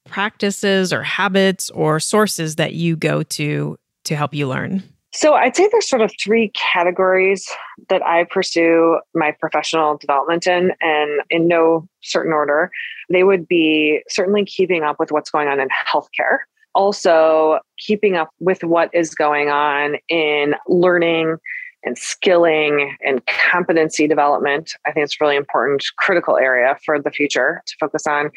practices 0.05 0.93
or 0.93 1.03
habits 1.03 1.71
or 1.71 2.01
sources 2.01 2.57
that 2.57 2.75
you 2.75 2.97
go 2.97 3.23
to 3.23 3.77
to 4.05 4.17
help 4.17 4.35
you 4.35 4.49
learn? 4.49 4.83
So 5.13 5.35
I'd 5.35 5.55
say 5.55 5.69
there's 5.71 5.89
sort 5.89 6.03
of 6.03 6.13
three 6.23 6.51
categories 6.55 7.49
that 7.89 8.05
I 8.05 8.25
pursue 8.25 8.99
my 9.15 9.33
professional 9.39 9.97
development 9.97 10.47
in, 10.47 10.73
and 10.81 11.23
in 11.31 11.47
no 11.47 11.89
certain 12.03 12.33
order. 12.33 12.71
They 13.11 13.23
would 13.23 13.47
be 13.47 14.03
certainly 14.09 14.45
keeping 14.45 14.83
up 14.83 14.97
with 14.99 15.13
what's 15.13 15.31
going 15.31 15.49
on 15.49 15.61
in 15.61 15.69
healthcare 15.89 16.39
also 16.75 17.61
keeping 17.79 18.17
up 18.17 18.31
with 18.41 18.63
what 18.65 18.91
is 18.93 19.15
going 19.15 19.49
on 19.49 19.97
in 20.09 20.55
learning 20.69 21.37
and 21.85 21.99
skilling 21.99 22.97
and 23.05 23.25
competency 23.27 24.07
development. 24.07 24.73
I 24.87 24.93
think 24.93 25.05
it's 25.05 25.21
really 25.21 25.37
important, 25.37 25.85
critical 25.99 26.37
area 26.37 26.77
for 26.85 27.01
the 27.01 27.11
future 27.11 27.63
to 27.67 27.77
focus 27.79 28.07
on. 28.07 28.31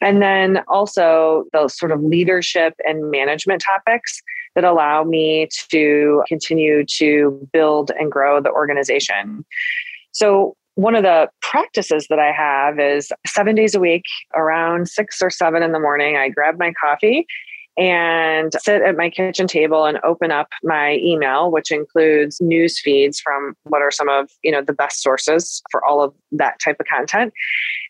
And 0.00 0.22
then 0.22 0.62
also 0.68 1.44
those 1.52 1.76
sort 1.76 1.92
of 1.92 2.02
leadership 2.02 2.74
and 2.86 3.10
management 3.10 3.62
topics 3.62 4.22
that 4.54 4.64
allow 4.64 5.04
me 5.04 5.48
to 5.70 6.22
continue 6.26 6.84
to 6.84 7.48
build 7.52 7.90
and 7.98 8.10
grow 8.10 8.40
the 8.40 8.50
organization. 8.50 9.44
So, 10.12 10.56
one 10.76 10.94
of 10.94 11.02
the 11.02 11.28
practices 11.42 12.06
that 12.08 12.18
I 12.18 12.32
have 12.32 12.78
is 12.78 13.12
seven 13.26 13.54
days 13.54 13.74
a 13.74 13.80
week, 13.80 14.04
around 14.34 14.88
six 14.88 15.20
or 15.20 15.28
seven 15.28 15.62
in 15.62 15.72
the 15.72 15.80
morning, 15.80 16.16
I 16.16 16.30
grab 16.30 16.58
my 16.58 16.72
coffee 16.80 17.26
and 17.80 18.52
sit 18.60 18.82
at 18.82 18.96
my 18.96 19.08
kitchen 19.08 19.46
table 19.46 19.86
and 19.86 19.98
open 20.04 20.30
up 20.30 20.48
my 20.62 20.96
email 20.96 21.50
which 21.50 21.70
includes 21.72 22.40
news 22.40 22.78
feeds 22.78 23.18
from 23.18 23.54
what 23.64 23.80
are 23.80 23.90
some 23.90 24.08
of 24.08 24.30
you 24.42 24.52
know 24.52 24.62
the 24.62 24.72
best 24.72 25.02
sources 25.02 25.62
for 25.70 25.84
all 25.84 26.02
of 26.02 26.14
that 26.30 26.60
type 26.60 26.76
of 26.78 26.86
content 26.86 27.32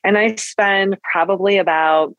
and 0.05 0.16
i 0.16 0.35
spend 0.37 0.96
probably 1.12 1.59
about 1.59 2.14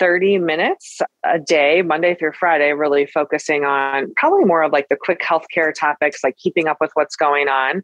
30 0.00 0.38
minutes 0.38 1.00
a 1.24 1.38
day, 1.38 1.82
Monday 1.82 2.14
through 2.14 2.32
Friday, 2.32 2.72
really 2.72 3.04
focusing 3.04 3.66
on 3.66 4.10
probably 4.16 4.44
more 4.46 4.62
of 4.62 4.72
like 4.72 4.88
the 4.88 4.96
quick 4.98 5.20
healthcare 5.20 5.72
topics, 5.78 6.24
like 6.24 6.36
keeping 6.38 6.66
up 6.66 6.78
with 6.80 6.90
what's 6.94 7.14
going 7.14 7.48
on. 7.48 7.82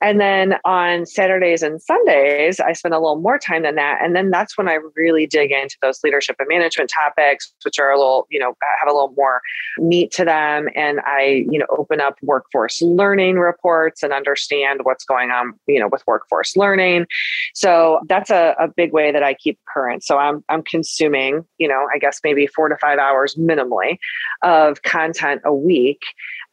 And 0.00 0.20
then 0.20 0.54
on 0.64 1.06
Saturdays 1.06 1.62
and 1.62 1.82
Sundays, 1.82 2.60
I 2.60 2.72
spend 2.72 2.94
a 2.94 2.98
little 2.98 3.20
more 3.20 3.38
time 3.38 3.62
than 3.62 3.74
that. 3.74 3.98
And 4.02 4.14
then 4.14 4.30
that's 4.30 4.56
when 4.56 4.68
I 4.68 4.78
really 4.94 5.26
dig 5.26 5.50
into 5.50 5.76
those 5.82 6.00
leadership 6.04 6.36
and 6.38 6.48
management 6.48 6.90
topics, 6.90 7.52
which 7.64 7.78
are 7.78 7.90
a 7.90 7.98
little, 7.98 8.26
you 8.30 8.38
know, 8.38 8.54
have 8.80 8.88
a 8.88 8.92
little 8.92 9.12
more 9.16 9.40
meat 9.78 10.12
to 10.12 10.24
them. 10.24 10.68
And 10.76 11.00
I, 11.04 11.44
you 11.50 11.58
know, 11.58 11.66
open 11.76 12.00
up 12.00 12.16
workforce 12.22 12.80
learning 12.80 13.36
reports 13.36 14.02
and 14.02 14.12
understand 14.12 14.80
what's 14.84 15.04
going 15.04 15.30
on, 15.30 15.54
you 15.66 15.80
know, 15.80 15.88
with 15.90 16.02
workforce 16.06 16.56
learning. 16.56 17.06
So 17.54 18.00
that's 18.08 18.30
a, 18.30 18.54
a 18.60 18.68
big 18.68 18.92
way 18.92 19.10
that 19.10 19.22
I 19.22 19.34
keep 19.34 19.58
current. 19.72 20.04
So 20.04 20.18
I'm 20.18 20.44
I'm 20.48 20.62
consuming, 20.62 21.44
you 21.58 21.66
know, 21.66 21.86
I 21.92 21.98
guess 21.98 22.20
maybe 22.22 22.46
four 22.46 22.68
to 22.68 22.76
five 22.76 22.98
hours 22.98 23.34
minimally 23.34 23.98
of 24.42 24.82
content 24.82 25.42
a 25.44 25.52
week 25.52 26.02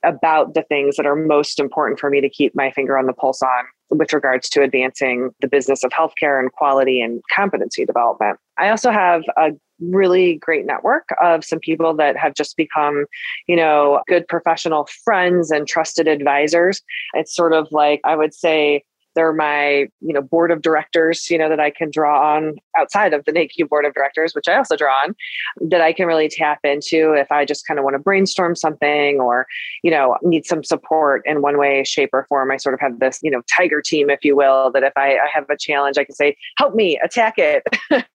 about 0.06 0.54
the 0.54 0.64
things 0.64 0.96
that 0.98 1.06
are 1.06 1.16
most 1.16 1.60
important 1.60 2.00
for 2.00 2.10
me 2.10 2.22
to 2.22 2.30
keep 2.30 2.56
my 2.56 2.72
finger 2.72 2.98
on 2.98 3.06
the 3.06 3.14
pulse 3.14 3.42
on 3.42 3.66
with 3.90 4.14
regards 4.14 4.50
to 4.50 4.62
advancing 4.62 5.32
the 5.42 5.48
business 5.48 5.84
of 5.84 5.92
healthcare 5.92 6.40
and 6.40 6.52
quality 6.52 7.02
and 7.02 7.22
competency 7.34 7.86
development. 7.86 8.38
I 8.58 8.70
also 8.70 8.92
have 8.92 9.24
a 9.38 9.52
really 9.80 10.36
great 10.38 10.66
network 10.66 11.10
of 11.22 11.44
some 11.44 11.60
people 11.60 11.94
that 11.96 12.18
have 12.18 12.34
just 12.34 12.56
become, 12.56 13.06
you 13.48 13.56
know, 13.56 14.02
good 14.08 14.28
professional 14.28 14.88
friends 15.04 15.52
and 15.52 15.68
trusted 15.68 16.08
advisors. 16.08 16.82
It's 17.14 17.36
sort 17.36 17.54
of 17.54 17.68
like 17.72 18.02
I 18.04 18.16
would 18.16 18.34
say 18.34 18.84
they're 19.16 19.34
my, 19.34 19.88
you 20.02 20.14
know, 20.14 20.22
board 20.22 20.52
of 20.52 20.62
directors, 20.62 21.30
you 21.30 21.38
know, 21.38 21.50
that 21.50 21.60
I 21.60 21.70
can 21.70 21.90
draw 21.90 22.36
on 22.36 22.56
outside 22.78 23.14
of 23.14 23.26
the 23.26 23.32
NAHQ 23.32 23.70
board 23.70 23.86
of 23.86 23.94
directors, 23.94 24.34
which 24.34 24.48
I 24.48 24.56
also 24.56 24.76
draw 24.76 24.94
on, 25.04 25.16
that 25.70 25.82
I 25.82 25.94
can 25.94 26.06
really 26.06 26.30
tap 26.30 26.60
into 26.64 27.14
if 27.14 27.32
I 27.32 27.46
just 27.46 27.66
kind 27.66 27.80
of 27.80 27.84
want 27.84 27.96
to 27.96 28.00
brainstorm 28.00 28.56
something 28.56 29.20
or, 29.20 29.48
you 29.84 29.92
know, 29.92 30.18
need 30.22 30.46
some 30.46 30.64
support 30.64 31.22
in 31.26 31.42
one 31.42 31.58
way, 31.58 31.84
shape, 31.84 32.10
or 32.14 32.26
form. 32.28 32.52
I 32.52 32.58
sort 32.58 32.74
of 32.74 32.80
have 32.82 33.00
this, 33.00 33.20
you 33.24 33.32
know, 33.32 33.42
tiger 33.56 33.82
team, 33.82 34.10
if 34.10 34.24
you 34.24 34.36
will, 34.36 34.72
that 34.72 34.84
if 34.84 34.94
I, 34.96 35.14
I 35.14 35.28
have 35.34 35.50
a 35.50 35.58
challenge, 35.58 35.98
I 35.98 36.04
can 36.04 36.16
say, 36.16 36.36
help 36.58 36.76
me 36.76 37.00
attack 37.04 37.36
it. 37.38 37.64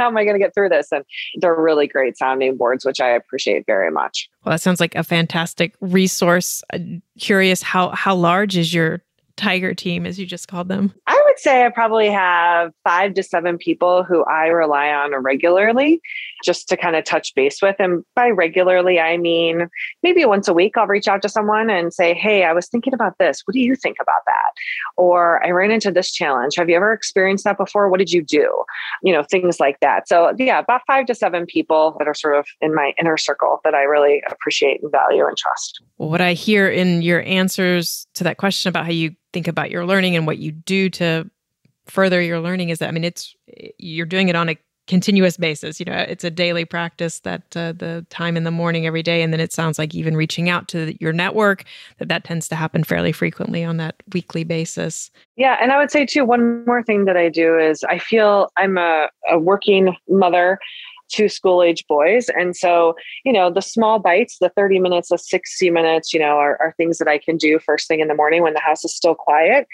how 0.00 0.06
am 0.06 0.16
I 0.16 0.24
going 0.24 0.34
to 0.34 0.40
get 0.40 0.54
through 0.54 0.70
this? 0.70 0.90
And 0.92 1.04
they're 1.36 1.54
really 1.54 1.86
great 1.86 2.16
sounding 2.16 2.56
boards, 2.56 2.86
which 2.86 3.00
I 3.00 3.10
appreciate 3.10 3.66
very 3.66 3.90
much. 3.90 4.30
Well, 4.44 4.52
that 4.54 4.62
sounds 4.62 4.80
like 4.80 4.94
a 4.94 5.04
fantastic 5.04 5.74
resource. 5.80 6.62
Uh, 6.72 6.78
curious 7.18 7.62
how 7.62 7.90
how 7.90 8.14
large 8.14 8.56
is 8.56 8.72
your 8.72 9.02
tiger 9.40 9.74
team, 9.74 10.06
as 10.06 10.18
you 10.18 10.26
just 10.26 10.48
called 10.48 10.68
them? 10.68 10.92
I 11.06 11.20
would 11.26 11.38
say 11.38 11.64
I 11.64 11.70
probably 11.70 12.10
have 12.10 12.72
five 12.84 13.14
to 13.14 13.22
seven 13.22 13.56
people 13.56 14.04
who 14.04 14.22
I 14.24 14.48
rely 14.48 14.90
on 14.90 15.14
regularly 15.22 16.00
just 16.44 16.68
to 16.68 16.76
kind 16.76 16.96
of 16.96 17.04
touch 17.04 17.34
base 17.34 17.60
with. 17.62 17.76
And 17.78 18.04
by 18.14 18.28
regularly, 18.28 19.00
I 19.00 19.16
mean 19.16 19.68
maybe 20.02 20.24
once 20.24 20.48
a 20.48 20.54
week, 20.54 20.76
I'll 20.76 20.86
reach 20.86 21.08
out 21.08 21.22
to 21.22 21.28
someone 21.28 21.70
and 21.70 21.92
say, 21.92 22.14
Hey, 22.14 22.44
I 22.44 22.52
was 22.52 22.68
thinking 22.68 22.94
about 22.94 23.16
this. 23.18 23.42
What 23.44 23.54
do 23.54 23.60
you 23.60 23.74
think 23.74 23.96
about 24.00 24.22
that? 24.26 24.52
Or 24.96 25.44
I 25.44 25.50
ran 25.50 25.70
into 25.70 25.90
this 25.90 26.12
challenge. 26.12 26.56
Have 26.56 26.68
you 26.68 26.76
ever 26.76 26.92
experienced 26.92 27.44
that 27.44 27.56
before? 27.56 27.88
What 27.88 27.98
did 27.98 28.12
you 28.12 28.22
do? 28.22 28.64
You 29.02 29.12
know, 29.12 29.22
things 29.22 29.58
like 29.58 29.80
that. 29.80 30.08
So, 30.08 30.34
yeah, 30.38 30.58
about 30.58 30.82
five 30.86 31.06
to 31.06 31.14
seven 31.14 31.46
people 31.46 31.96
that 31.98 32.06
are 32.06 32.14
sort 32.14 32.36
of 32.36 32.46
in 32.60 32.74
my 32.74 32.92
inner 32.98 33.16
circle 33.16 33.60
that 33.64 33.74
I 33.74 33.82
really 33.82 34.22
appreciate 34.30 34.82
and 34.82 34.92
value 34.92 35.26
and 35.26 35.36
trust. 35.36 35.82
What 35.96 36.20
I 36.20 36.34
hear 36.34 36.68
in 36.68 37.02
your 37.02 37.22
answers 37.22 38.06
to 38.14 38.24
that 38.24 38.36
question 38.36 38.68
about 38.68 38.84
how 38.84 38.92
you 38.92 39.14
think 39.32 39.48
about 39.48 39.70
your 39.70 39.86
learning 39.86 40.16
and 40.16 40.26
what 40.26 40.38
you 40.38 40.52
do 40.52 40.90
to 40.90 41.30
further 41.86 42.20
your 42.20 42.40
learning 42.40 42.68
is 42.68 42.78
that 42.78 42.88
I 42.88 42.92
mean 42.92 43.04
it's 43.04 43.34
you're 43.78 44.06
doing 44.06 44.28
it 44.28 44.36
on 44.36 44.48
a 44.48 44.56
continuous 44.86 45.36
basis 45.36 45.78
you 45.78 45.86
know 45.86 45.92
it's 46.08 46.24
a 46.24 46.30
daily 46.30 46.64
practice 46.64 47.20
that 47.20 47.42
uh, 47.56 47.70
the 47.70 48.04
time 48.10 48.36
in 48.36 48.42
the 48.42 48.50
morning 48.50 48.88
every 48.88 49.04
day 49.04 49.22
and 49.22 49.32
then 49.32 49.38
it 49.38 49.52
sounds 49.52 49.78
like 49.78 49.94
even 49.94 50.16
reaching 50.16 50.48
out 50.48 50.66
to 50.66 50.96
your 51.00 51.12
network 51.12 51.64
that 51.98 52.08
that 52.08 52.24
tends 52.24 52.48
to 52.48 52.56
happen 52.56 52.82
fairly 52.82 53.12
frequently 53.12 53.62
on 53.62 53.76
that 53.76 53.94
weekly 54.12 54.42
basis. 54.42 55.12
Yeah 55.36 55.56
and 55.62 55.70
i 55.70 55.78
would 55.78 55.92
say 55.92 56.04
too 56.04 56.24
one 56.24 56.64
more 56.64 56.82
thing 56.82 57.04
that 57.04 57.16
i 57.16 57.28
do 57.28 57.56
is 57.56 57.84
i 57.84 57.98
feel 57.98 58.50
i'm 58.56 58.78
a, 58.78 59.08
a 59.30 59.38
working 59.38 59.94
mother 60.08 60.58
two 61.10 61.28
school 61.28 61.62
age 61.62 61.84
boys. 61.88 62.28
And 62.30 62.56
so, 62.56 62.94
you 63.24 63.32
know, 63.32 63.50
the 63.50 63.62
small 63.62 63.98
bites, 63.98 64.38
the 64.40 64.50
30 64.50 64.78
minutes, 64.78 65.08
the 65.08 65.18
60 65.18 65.70
minutes, 65.70 66.12
you 66.12 66.20
know, 66.20 66.36
are, 66.36 66.56
are 66.60 66.74
things 66.76 66.98
that 66.98 67.08
I 67.08 67.18
can 67.18 67.36
do 67.36 67.58
first 67.58 67.88
thing 67.88 68.00
in 68.00 68.08
the 68.08 68.14
morning 68.14 68.42
when 68.42 68.54
the 68.54 68.60
house 68.60 68.84
is 68.84 68.94
still 68.94 69.14
quiet. 69.14 69.66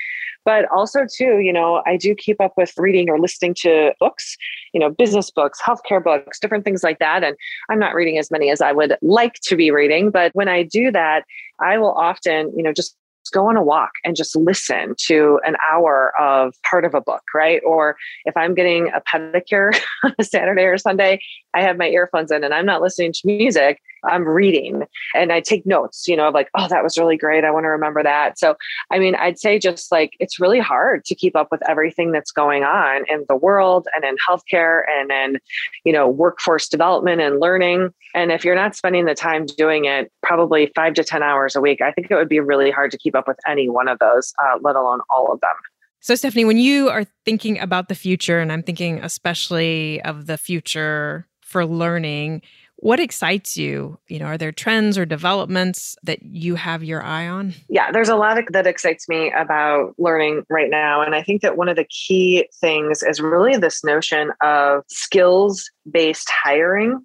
But 0.44 0.64
also, 0.70 1.00
too, 1.12 1.38
you 1.38 1.52
know, 1.52 1.82
I 1.86 1.96
do 1.96 2.14
keep 2.14 2.40
up 2.40 2.52
with 2.56 2.72
reading 2.76 3.10
or 3.10 3.18
listening 3.18 3.54
to 3.62 3.92
books, 3.98 4.36
you 4.72 4.78
know, 4.78 4.88
business 4.88 5.28
books, 5.28 5.60
healthcare 5.60 6.02
books, 6.02 6.38
different 6.38 6.64
things 6.64 6.84
like 6.84 7.00
that. 7.00 7.24
And 7.24 7.36
I'm 7.68 7.80
not 7.80 7.94
reading 7.94 8.16
as 8.16 8.30
many 8.30 8.50
as 8.50 8.60
I 8.60 8.70
would 8.70 8.96
like 9.02 9.34
to 9.42 9.56
be 9.56 9.72
reading. 9.72 10.10
But 10.12 10.30
when 10.34 10.48
I 10.48 10.62
do 10.62 10.92
that, 10.92 11.24
I 11.58 11.78
will 11.78 11.92
often, 11.92 12.52
you 12.56 12.62
know, 12.62 12.72
just 12.72 12.96
go 13.30 13.48
on 13.48 13.56
a 13.56 13.62
walk 13.62 13.92
and 14.04 14.16
just 14.16 14.36
listen 14.36 14.94
to 15.06 15.40
an 15.44 15.56
hour 15.70 16.12
of 16.18 16.54
part 16.62 16.84
of 16.84 16.94
a 16.94 17.00
book, 17.00 17.22
right? 17.34 17.60
Or 17.64 17.96
if 18.24 18.36
I'm 18.36 18.54
getting 18.54 18.90
a 18.94 19.00
pedicure 19.00 19.78
on 20.04 20.14
a 20.18 20.24
Saturday 20.24 20.64
or 20.64 20.78
Sunday, 20.78 21.20
I 21.54 21.62
have 21.62 21.78
my 21.78 21.88
earphones 21.88 22.30
in 22.30 22.44
and 22.44 22.54
I'm 22.54 22.66
not 22.66 22.82
listening 22.82 23.12
to 23.12 23.20
music. 23.24 23.80
I'm 24.04 24.26
reading 24.26 24.84
and 25.14 25.32
I 25.32 25.40
take 25.40 25.66
notes, 25.66 26.06
you 26.06 26.16
know, 26.16 26.28
of 26.28 26.34
like, 26.34 26.48
oh, 26.54 26.68
that 26.68 26.82
was 26.82 26.96
really 26.96 27.16
great. 27.16 27.44
I 27.44 27.50
want 27.50 27.64
to 27.64 27.68
remember 27.68 28.02
that. 28.02 28.38
So, 28.38 28.56
I 28.90 28.98
mean, 28.98 29.14
I'd 29.16 29.38
say 29.38 29.58
just 29.58 29.90
like 29.90 30.12
it's 30.20 30.38
really 30.38 30.60
hard 30.60 31.04
to 31.06 31.14
keep 31.14 31.34
up 31.34 31.48
with 31.50 31.68
everything 31.68 32.12
that's 32.12 32.30
going 32.30 32.62
on 32.62 33.04
in 33.08 33.24
the 33.28 33.36
world 33.36 33.88
and 33.94 34.04
in 34.04 34.16
healthcare 34.28 34.82
and 34.88 35.10
in, 35.10 35.40
you 35.84 35.92
know, 35.92 36.08
workforce 36.08 36.68
development 36.68 37.20
and 37.20 37.40
learning. 37.40 37.90
And 38.14 38.30
if 38.30 38.44
you're 38.44 38.54
not 38.54 38.76
spending 38.76 39.06
the 39.06 39.14
time 39.14 39.46
doing 39.46 39.86
it, 39.86 40.10
probably 40.22 40.72
five 40.74 40.94
to 40.94 41.04
10 41.04 41.22
hours 41.22 41.56
a 41.56 41.60
week, 41.60 41.80
I 41.80 41.90
think 41.90 42.10
it 42.10 42.14
would 42.14 42.28
be 42.28 42.40
really 42.40 42.70
hard 42.70 42.90
to 42.92 42.98
keep 42.98 43.14
up 43.16 43.26
with 43.26 43.38
any 43.46 43.68
one 43.68 43.88
of 43.88 43.98
those, 43.98 44.32
uh, 44.42 44.58
let 44.60 44.76
alone 44.76 45.00
all 45.10 45.32
of 45.32 45.40
them. 45.40 45.54
So, 46.00 46.14
Stephanie, 46.14 46.44
when 46.44 46.58
you 46.58 46.88
are 46.88 47.04
thinking 47.24 47.58
about 47.58 47.88
the 47.88 47.94
future, 47.94 48.38
and 48.38 48.52
I'm 48.52 48.62
thinking 48.62 49.02
especially 49.02 50.00
of 50.02 50.26
the 50.26 50.38
future 50.38 51.26
for 51.40 51.66
learning, 51.66 52.42
what 52.76 53.00
excites 53.00 53.56
you? 53.56 53.98
You 54.08 54.18
know, 54.18 54.26
are 54.26 54.38
there 54.38 54.52
trends 54.52 54.98
or 54.98 55.06
developments 55.06 55.96
that 56.02 56.22
you 56.22 56.54
have 56.56 56.84
your 56.84 57.02
eye 57.02 57.26
on? 57.26 57.54
Yeah, 57.68 57.90
there's 57.90 58.10
a 58.10 58.16
lot 58.16 58.38
that 58.50 58.66
excites 58.66 59.08
me 59.08 59.32
about 59.32 59.94
learning 59.98 60.44
right 60.50 60.70
now. 60.70 61.00
And 61.00 61.14
I 61.14 61.22
think 61.22 61.40
that 61.42 61.56
one 61.56 61.68
of 61.68 61.76
the 61.76 61.86
key 61.86 62.48
things 62.60 63.02
is 63.02 63.20
really 63.20 63.56
this 63.56 63.82
notion 63.82 64.30
of 64.42 64.84
skills 64.88 65.70
based 65.90 66.30
hiring 66.30 67.00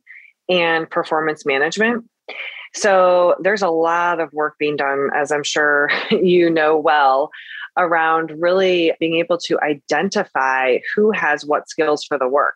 and 0.49 0.89
performance 0.89 1.45
management. 1.45 2.03
So 2.73 3.35
there's 3.41 3.61
a 3.61 3.69
lot 3.69 4.19
of 4.19 4.31
work 4.33 4.55
being 4.57 4.77
done, 4.77 5.09
as 5.15 5.31
I'm 5.31 5.43
sure 5.43 5.89
you 6.11 6.49
know 6.49 6.77
well, 6.77 7.29
around 7.77 8.31
really 8.37 8.93
being 8.99 9.17
able 9.17 9.37
to 9.37 9.59
identify 9.61 10.79
who 10.95 11.11
has 11.11 11.45
what 11.45 11.69
skills 11.69 12.03
for 12.03 12.17
the 12.17 12.27
work. 12.27 12.55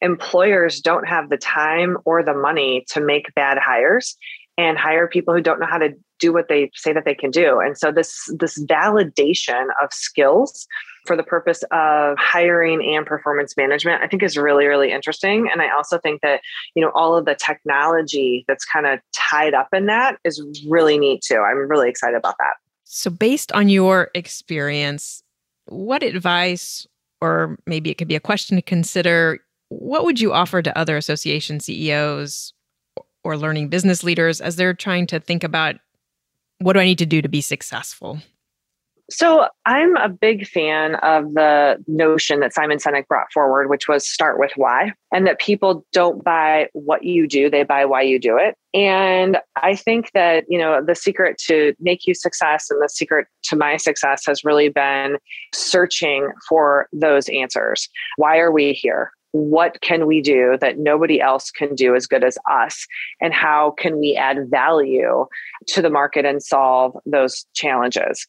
Employers 0.00 0.80
don't 0.80 1.08
have 1.08 1.28
the 1.28 1.36
time 1.36 1.96
or 2.04 2.22
the 2.22 2.34
money 2.34 2.84
to 2.90 3.00
make 3.00 3.34
bad 3.34 3.58
hires 3.58 4.16
and 4.56 4.78
hire 4.78 5.08
people 5.08 5.34
who 5.34 5.40
don't 5.40 5.60
know 5.60 5.66
how 5.66 5.78
to 5.78 5.94
do 6.18 6.32
what 6.32 6.48
they 6.48 6.70
say 6.74 6.92
that 6.92 7.04
they 7.04 7.14
can 7.14 7.30
do. 7.30 7.60
And 7.60 7.76
so 7.76 7.92
this 7.92 8.30
this 8.38 8.58
validation 8.64 9.66
of 9.82 9.92
skills 9.92 10.66
for 11.06 11.16
the 11.16 11.22
purpose 11.22 11.62
of 11.70 12.18
hiring 12.18 12.94
and 12.94 13.06
performance 13.06 13.56
management 13.56 14.02
i 14.02 14.06
think 14.06 14.22
is 14.22 14.36
really 14.36 14.66
really 14.66 14.92
interesting. 14.92 15.48
And 15.50 15.62
i 15.62 15.74
also 15.74 15.98
think 15.98 16.20
that 16.22 16.40
you 16.74 16.82
know 16.82 16.92
all 16.94 17.16
of 17.16 17.24
the 17.24 17.34
technology 17.34 18.44
that's 18.48 18.64
kind 18.64 18.86
of 18.86 19.00
tied 19.14 19.54
up 19.54 19.68
in 19.72 19.86
that 19.86 20.18
is 20.24 20.42
really 20.68 20.98
neat 20.98 21.22
too. 21.22 21.38
I'm 21.38 21.68
really 21.68 21.88
excited 21.88 22.16
about 22.16 22.36
that. 22.38 22.54
So 22.84 23.10
based 23.10 23.52
on 23.52 23.68
your 23.68 24.10
experience 24.14 25.22
what 25.66 26.02
advice 26.02 26.86
or 27.20 27.58
maybe 27.66 27.90
it 27.90 27.94
could 27.94 28.08
be 28.08 28.14
a 28.14 28.20
question 28.20 28.56
to 28.56 28.62
consider 28.62 29.38
what 29.68 30.04
would 30.04 30.20
you 30.20 30.32
offer 30.32 30.62
to 30.62 30.78
other 30.78 30.96
association 30.96 31.60
CEOs 31.60 32.52
or 33.24 33.36
learning 33.36 33.68
business 33.68 34.02
leaders 34.02 34.40
as 34.40 34.56
they're 34.56 34.74
trying 34.74 35.06
to 35.06 35.20
think 35.20 35.44
about 35.44 35.76
what 36.60 36.74
do 36.74 36.80
I 36.80 36.84
need 36.84 36.98
to 36.98 37.06
do 37.06 37.22
to 37.22 37.28
be 37.28 37.40
successful? 37.40 38.20
So, 39.10 39.48
I'm 39.64 39.96
a 39.96 40.10
big 40.10 40.46
fan 40.46 40.96
of 40.96 41.32
the 41.32 41.82
notion 41.86 42.40
that 42.40 42.52
Simon 42.52 42.76
Sinek 42.76 43.06
brought 43.06 43.32
forward, 43.32 43.70
which 43.70 43.88
was 43.88 44.06
start 44.06 44.38
with 44.38 44.50
why, 44.56 44.92
and 45.10 45.26
that 45.26 45.38
people 45.38 45.86
don't 45.94 46.22
buy 46.22 46.68
what 46.74 47.04
you 47.04 47.26
do, 47.26 47.48
they 47.48 47.62
buy 47.62 47.86
why 47.86 48.02
you 48.02 48.18
do 48.18 48.36
it. 48.36 48.54
And 48.74 49.38
I 49.56 49.76
think 49.76 50.10
that, 50.12 50.44
you 50.46 50.58
know, 50.58 50.84
the 50.84 50.94
secret 50.94 51.38
to 51.46 51.74
NAHQ 51.82 52.16
success 52.16 52.68
and 52.70 52.82
the 52.82 52.88
secret 52.90 53.28
to 53.44 53.56
my 53.56 53.78
success 53.78 54.26
has 54.26 54.44
really 54.44 54.68
been 54.68 55.16
searching 55.54 56.30
for 56.46 56.86
those 56.92 57.30
answers. 57.30 57.88
Why 58.16 58.36
are 58.38 58.52
we 58.52 58.74
here? 58.74 59.10
What 59.32 59.80
can 59.80 60.06
we 60.06 60.20
do 60.20 60.56
that 60.60 60.78
nobody 60.78 61.20
else 61.20 61.50
can 61.50 61.74
do 61.74 61.94
as 61.94 62.06
good 62.06 62.24
as 62.24 62.38
us 62.50 62.86
and 63.20 63.34
how 63.34 63.72
can 63.78 63.98
we 63.98 64.16
add 64.16 64.50
value 64.50 65.26
to 65.68 65.82
the 65.82 65.90
market 65.90 66.24
and 66.24 66.42
solve 66.42 66.96
those 67.06 67.44
challenges 67.54 68.26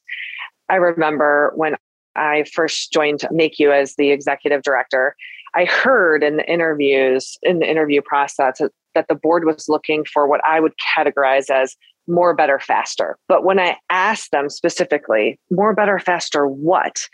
i 0.70 0.76
remember 0.76 1.54
when 1.56 1.76
i 2.16 2.44
first 2.54 2.92
joined 2.92 3.22
NAHQ 3.32 3.72
as 3.72 3.96
the 3.96 4.12
executive 4.12 4.62
director 4.62 5.16
I 5.56 5.66
heard 5.66 6.24
in 6.24 6.38
the 6.38 6.52
interviews, 6.52 7.38
in 7.42 7.60
the 7.60 7.70
interview 7.70 8.02
process, 8.02 8.62
that 8.96 9.08
the 9.08 9.16
board 9.16 9.46
was 9.46 9.70
looking 9.70 10.06
for 10.06 10.28
what 10.28 10.42
I 10.46 10.60
would 10.60 10.74
categorize 10.96 11.50
as 11.50 11.76
more, 12.08 12.34
better, 12.34 12.60
faster. 12.60 13.18
But 13.28 13.44
when 13.44 13.60
I 13.60 13.78
asked 13.90 14.32
them 14.32 14.50
specifically, 14.50 15.40
more, 15.52 15.74
better, 15.74 16.00
faster, 16.00 16.48
what? 16.48 17.08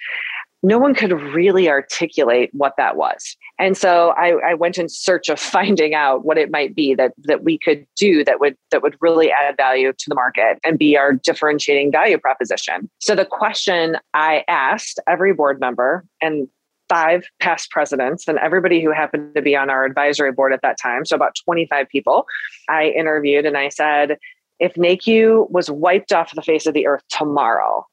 No 0.63 0.79
one 0.79 0.95
could 0.95 1.11
really 1.11 1.69
articulate 1.69 2.49
what 2.53 2.73
that 2.77 2.95
was. 2.95 3.35
And 3.59 3.77
so 3.77 4.13
I, 4.17 4.51
I, 4.51 4.53
went 4.55 4.77
in 4.77 4.89
search 4.89 5.29
of 5.29 5.39
finding 5.55 5.93
out 5.93 6.25
what 6.25 6.37
it 6.37 6.49
might 6.49 6.75
be 6.75 6.95
that 6.95 7.13
that 7.23 7.43
we 7.43 7.57
could 7.57 7.85
do 7.95 8.23
that 8.23 8.39
would 8.39 8.57
that 8.71 8.81
would 8.81 8.97
really 8.99 9.31
add 9.31 9.57
value 9.57 9.93
to 9.93 10.05
the 10.07 10.15
market 10.15 10.59
and 10.63 10.79
be 10.79 10.97
our 10.97 11.13
differentiating 11.13 11.91
value 11.91 12.17
proposition. 12.17 12.89
So 12.99 13.15
the 13.15 13.25
question 13.25 13.97
I 14.13 14.43
asked 14.47 14.99
every 15.07 15.33
board 15.33 15.59
member, 15.59 16.05
and 16.21 16.47
five 16.89 17.25
past 17.39 17.71
presidents 17.71 18.27
and 18.27 18.37
everybody 18.39 18.83
who 18.83 18.91
happened 18.91 19.33
to 19.35 19.41
be 19.41 19.55
on 19.55 19.69
our 19.69 19.85
advisory 19.85 20.31
board 20.31 20.53
at 20.53 20.61
that 20.61 20.77
time, 20.81 21.05
so 21.05 21.15
about 21.15 21.35
25 21.43 21.87
people, 21.89 22.25
I 22.69 22.85
interviewed 22.89 23.45
and 23.45 23.57
I 23.57 23.69
said, 23.69 24.17
if 24.59 24.75
NAHQ 24.75 25.49
was 25.51 25.69
wiped 25.69 26.13
off 26.13 26.33
the 26.33 26.41
face 26.41 26.65
of 26.65 26.73
the 26.73 26.87
earth 26.87 27.03
tomorrow, 27.09 27.85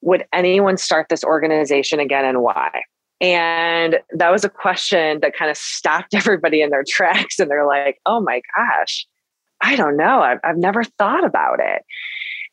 would 0.00 0.24
anyone 0.32 0.76
start 0.76 1.08
this 1.08 1.24
organization 1.24 2.00
again 2.00 2.24
and 2.24 2.42
why? 2.42 2.82
And 3.20 3.98
that 4.12 4.30
was 4.30 4.44
a 4.44 4.48
question 4.48 5.20
that 5.20 5.36
kind 5.36 5.50
of 5.50 5.56
stopped 5.56 6.14
everybody 6.14 6.62
in 6.62 6.70
their 6.70 6.84
tracks. 6.86 7.38
And 7.38 7.50
they're 7.50 7.66
like, 7.66 7.98
oh 8.06 8.20
my 8.20 8.40
gosh, 8.56 9.06
I 9.60 9.76
don't 9.76 9.96
know. 9.96 10.20
I've, 10.20 10.38
I've 10.44 10.58
never 10.58 10.84
thought 10.84 11.24
about 11.24 11.60
it. 11.60 11.82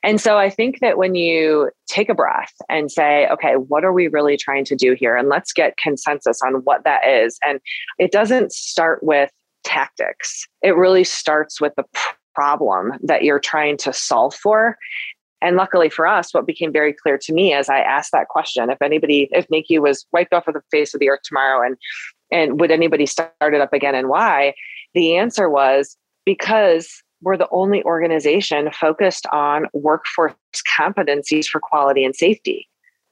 And 0.04 0.22
so 0.22 0.38
I 0.38 0.52
think 0.52 0.82
that 0.82 1.00
when 1.00 1.16
you 1.16 1.72
take 1.88 2.10
a 2.10 2.14
breath 2.14 2.54
and 2.70 2.92
say, 2.92 3.28
okay, 3.30 3.54
what 3.54 3.84
are 3.84 3.94
we 3.94 4.08
really 4.08 4.38
trying 4.38 4.64
to 4.66 4.76
do 4.76 4.94
here? 4.94 5.16
And 5.16 5.30
let's 5.30 5.52
get 5.52 5.78
consensus 5.78 6.42
on 6.46 6.62
what 6.64 6.84
that 6.84 7.08
is. 7.08 7.40
And 7.44 7.60
it 7.98 8.12
doesn't 8.12 8.52
start 8.52 9.00
with 9.02 9.32
tactics, 9.64 10.48
it 10.62 10.76
really 10.76 11.04
starts 11.04 11.60
with 11.60 11.74
the 11.76 11.86
problem 12.36 12.92
that 13.02 13.24
you're 13.24 13.40
trying 13.40 13.78
to 13.78 13.92
solve 13.92 14.36
for. 14.36 14.78
And 15.46 15.58
luckily 15.58 15.90
for 15.90 16.08
us, 16.08 16.34
what 16.34 16.48
became 16.48 16.74
very 16.74 16.92
clear 16.92 17.20
to 17.20 17.32
me 17.32 17.54
as 17.54 17.70
I 17.70 17.78
asked 17.78 18.12
that 18.14 18.30
question, 18.30 18.72
if 18.72 18.82
anybody, 18.82 19.30
if 19.32 19.48
NAHQ 19.50 19.80
was 19.80 20.04
wiped 20.12 20.34
off 20.34 20.48
of 20.48 20.56
the 20.56 20.62
face 20.72 20.96
of 20.96 21.00
the 21.00 21.10
earth 21.10 21.22
tomorrow 21.24 21.64
and 21.64 21.78
and 22.32 22.60
would 22.60 22.72
anybody 22.72 23.06
start 23.06 23.32
it 23.40 23.62
up 23.62 23.72
again 23.72 23.94
and 23.94 24.10
why? 24.10 24.56
The 24.96 25.16
answer 25.16 25.48
was 25.48 25.96
because 26.26 27.04
we're 27.22 27.38
the 27.38 27.48
only 27.52 27.84
organization 27.84 28.72
focused 28.72 29.28
on 29.32 29.68
workforce 29.74 30.34
competencies 30.78 31.46
for 31.46 31.60
quality 31.60 32.04
and 32.04 32.16
safety. 32.16 32.68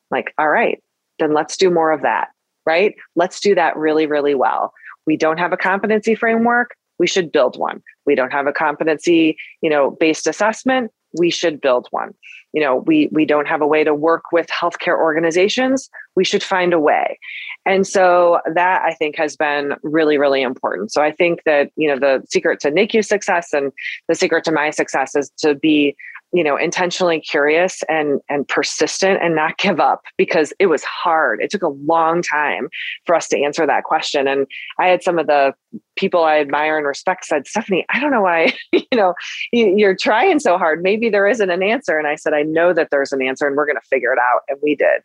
Like, 0.10 0.34
all 0.39 0.50
right, 0.50 0.82
then 1.19 1.36
let's 1.36 1.56
do 1.56 1.69
more 1.69 1.91
of 1.91 2.02
that, 2.02 2.30
right? 2.65 2.96
Let's 3.15 3.39
do 3.39 3.54
that 3.54 3.78
really, 3.78 4.08
really 4.08 4.34
well. 4.34 4.74
We 5.06 5.17
don't 5.17 5.38
have 5.38 5.54
a 5.54 5.58
competency 5.58 6.15
framework. 6.15 6.76
We 6.98 7.06
should 7.06 7.32
build 7.32 7.60
one. 7.60 7.84
We 8.08 8.15
don't 8.15 8.34
have 8.34 8.48
a 8.48 8.54
competency, 8.54 9.38
you 9.62 9.69
know, 9.69 9.91
based 9.91 10.26
assessment. 10.26 10.91
We 11.17 11.30
should 11.30 11.62
build 11.62 11.88
one. 11.91 12.13
You 12.54 12.62
know 12.62 12.78
we 12.78 13.10
we 13.12 13.26
don't 13.26 13.47
have 13.47 13.62
a 13.62 13.67
way 13.67 13.84
to 13.84 13.93
work 13.93 14.32
with 14.32 14.47
healthcare 14.47 14.97
organizations. 14.97 15.89
We 16.15 16.23
should 16.23 16.43
find 16.43 16.73
a 16.73 16.80
way. 16.80 17.19
And 17.65 17.88
so 17.88 18.39
that 18.54 18.82
i 18.84 18.93
think 18.93 19.15
has 19.17 19.36
been 19.36 19.76
really 19.84 20.17
really 20.17 20.41
important. 20.41 20.91
So 20.91 21.02
i 21.02 21.12
think 21.12 21.43
that 21.45 21.71
you 21.76 21.88
know 21.88 21.99
the 21.99 22.23
secret 22.30 22.60
to 22.62 22.71
NAHQ 22.71 23.06
success 23.06 23.54
and 23.54 23.71
the 24.08 24.15
secret 24.15 24.43
to 24.45 24.52
my 24.52 24.69
success 24.69 25.15
is 25.15 25.32
to 25.39 25.56
be 25.56 25.95
you 26.34 26.43
know 26.43 26.58
intentionally 26.58 27.22
curious 27.22 27.84
and 27.88 28.19
and 28.28 28.48
persistent 28.48 29.22
and 29.22 29.36
not 29.36 29.58
give 29.58 29.80
up 29.80 30.02
because 30.17 30.52
it 30.60 30.65
was 30.65 30.84
hard. 30.84 31.41
It 31.41 31.52
took 31.52 31.62
a 31.62 31.69
long 31.69 32.22
time 32.22 32.69
for 33.06 33.15
us 33.15 33.28
to 33.30 33.41
answer 33.41 33.65
that 33.65 33.84
question. 33.84 34.28
And 34.28 34.48
i 34.80 34.88
had 34.88 35.04
some 35.04 35.19
of 35.19 35.28
the 35.28 35.54
people 35.96 36.24
i 36.24 36.39
admire 36.39 36.78
and 36.78 36.88
respect 36.88 37.26
said 37.26 37.48
stephanie 37.48 37.86
i 37.89 38.00
don't 38.00 38.12
know 38.12 38.22
why 38.22 38.54
you 38.72 38.86
know 38.93 39.13
you're 39.52 39.96
trying 39.96 40.39
so 40.39 40.58
hard. 40.58 40.82
Maybe 40.82 41.10
there 41.10 41.28
isn't 41.28 41.50
an 41.50 41.63
answer. 41.63 41.98
And 41.98 42.08
i 42.08 42.15
said 42.15 42.34
i 42.34 42.41
know 42.41 42.74
that 42.74 42.89
there's 42.91 43.12
an 43.12 43.22
answer 43.22 43.48
and 43.48 43.56
we're 43.56 43.67
going 43.67 43.78
to 43.78 43.88
figure 43.88 44.12
it 44.12 44.19
out. 44.19 44.41
And 44.50 44.58
we 44.63 44.76
did. 44.76 45.02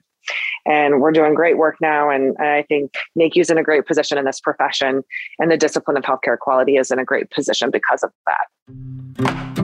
And 0.66 1.00
we're 1.00 1.12
doing 1.12 1.34
great 1.34 1.58
work 1.58 1.76
now. 1.80 2.08
And 2.08 2.36
i 2.38 2.62
think 2.62 2.94
NAHQ's 3.18 3.50
in 3.50 3.58
a 3.58 3.62
great 3.62 3.86
position 3.86 4.16
in 4.16 4.24
this 4.24 4.40
profession 4.40 5.02
and 5.38 5.50
the 5.50 5.58
discipline 5.58 5.96
of 5.98 6.04
healthcare 6.04 6.38
quality 6.38 6.76
is 6.76 6.90
in 6.90 6.98
a 6.98 7.04
great 7.04 7.30
position 7.30 7.70
because 7.70 8.02
of 8.02 8.10
that 8.26 9.57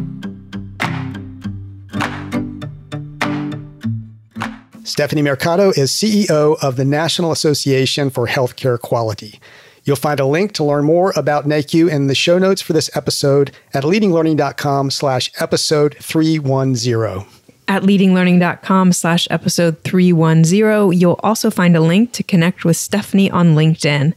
Stephanie 4.86 5.22
Mercado 5.22 5.70
is 5.70 5.90
CEO 5.90 6.62
of 6.62 6.76
the 6.76 6.84
National 6.84 7.32
Association 7.32 8.10
for 8.10 8.26
Healthcare 8.26 8.78
Quality. 8.78 9.40
You'll 9.84 9.96
find 9.96 10.20
a 10.20 10.26
link 10.26 10.52
to 10.52 10.64
learn 10.64 10.84
more 10.84 11.14
about 11.16 11.46
NAHQ 11.46 11.90
in 11.90 12.06
the 12.06 12.14
show 12.14 12.38
notes 12.38 12.60
for 12.60 12.74
this 12.74 12.94
episode 12.94 13.50
at 13.72 13.84
leadinglearning.com 13.84 14.90
slash 14.90 15.30
episode 15.40 15.96
310. 16.00 17.26
At 17.66 17.82
leadinglearning.com 17.82 18.92
slash 18.92 19.26
episode 19.30 19.82
310, 19.84 20.92
you'll 20.98 21.20
also 21.22 21.50
find 21.50 21.74
a 21.74 21.80
link 21.80 22.12
to 22.12 22.22
connect 22.22 22.66
with 22.66 22.76
Stephanie 22.76 23.30
on 23.30 23.54
LinkedIn, 23.54 24.12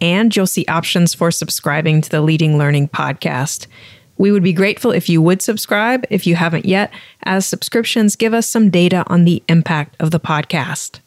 and 0.00 0.34
you'll 0.34 0.48
see 0.48 0.66
options 0.66 1.14
for 1.14 1.30
subscribing 1.30 2.00
to 2.00 2.10
the 2.10 2.22
Leading 2.22 2.58
Learning 2.58 2.88
podcast. 2.88 3.68
We 4.18 4.32
would 4.32 4.42
be 4.42 4.52
grateful 4.52 4.90
if 4.90 5.08
you 5.08 5.22
would 5.22 5.40
subscribe 5.40 6.04
if 6.10 6.26
you 6.26 6.36
haven't 6.36 6.66
yet, 6.66 6.92
as 7.22 7.46
subscriptions 7.46 8.16
give 8.16 8.34
us 8.34 8.48
some 8.48 8.68
data 8.68 9.04
on 9.06 9.24
the 9.24 9.42
impact 9.48 9.96
of 10.00 10.10
the 10.10 10.20
podcast. 10.20 11.00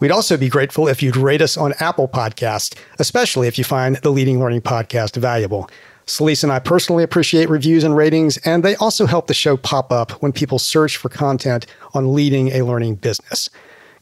We'd 0.00 0.12
also 0.12 0.36
be 0.36 0.48
grateful 0.48 0.86
if 0.86 1.02
you'd 1.02 1.16
rate 1.16 1.42
us 1.42 1.56
on 1.56 1.74
Apple 1.80 2.06
Podcast, 2.06 2.76
especially 3.00 3.48
if 3.48 3.58
you 3.58 3.64
find 3.64 3.96
the 3.96 4.10
Leading 4.10 4.38
Learning 4.38 4.60
Podcast 4.60 5.16
valuable. 5.16 5.68
Celisa 6.06 6.44
and 6.44 6.52
I 6.52 6.60
personally 6.60 7.02
appreciate 7.02 7.50
reviews 7.50 7.82
and 7.82 7.96
ratings, 7.96 8.38
and 8.38 8.62
they 8.62 8.76
also 8.76 9.06
help 9.06 9.26
the 9.26 9.34
show 9.34 9.56
pop 9.56 9.92
up 9.92 10.12
when 10.22 10.32
people 10.32 10.60
search 10.60 10.96
for 10.96 11.08
content 11.08 11.66
on 11.94 12.14
leading 12.14 12.48
a 12.48 12.62
learning 12.62 12.94
business. 12.94 13.50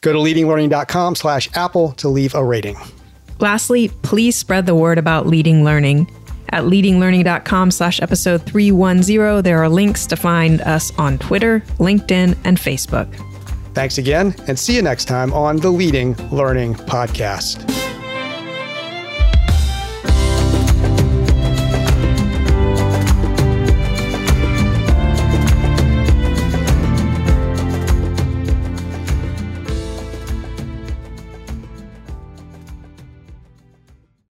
Go 0.03 0.13
to 0.13 0.19
leadinglearning.com 0.19 1.15
slash 1.17 1.49
Apple 1.57 1.93
to 1.93 2.09
leave 2.09 2.35
a 2.35 2.45
rating. 2.45 2.77
Lastly, 3.41 3.89
please 4.03 4.37
spread 4.37 4.67
the 4.67 4.75
word 4.75 4.99
about 4.99 5.27
leading 5.27 5.65
learning. 5.65 6.07
At 6.51 6.65
leadinglearning.com 6.65 7.71
slash 7.71 8.01
episode 8.01 8.43
310, 8.43 9.43
there 9.43 9.63
are 9.63 9.69
links 9.69 10.07
to 10.07 10.17
find 10.17 10.61
us 10.63 10.93
on 10.99 11.19
Twitter, 11.19 11.61
LinkedIn, 11.79 12.37
and 12.45 12.57
Facebook. 12.59 13.13
Thanks 13.75 13.99
again, 13.99 14.35
and 14.49 14.59
see 14.59 14.75
you 14.75 14.83
next 14.83 15.05
time 15.05 15.33
on 15.33 15.59
the 15.59 15.71
Leading 15.71 16.15
Learning 16.31 16.75
Podcast. 16.75 17.63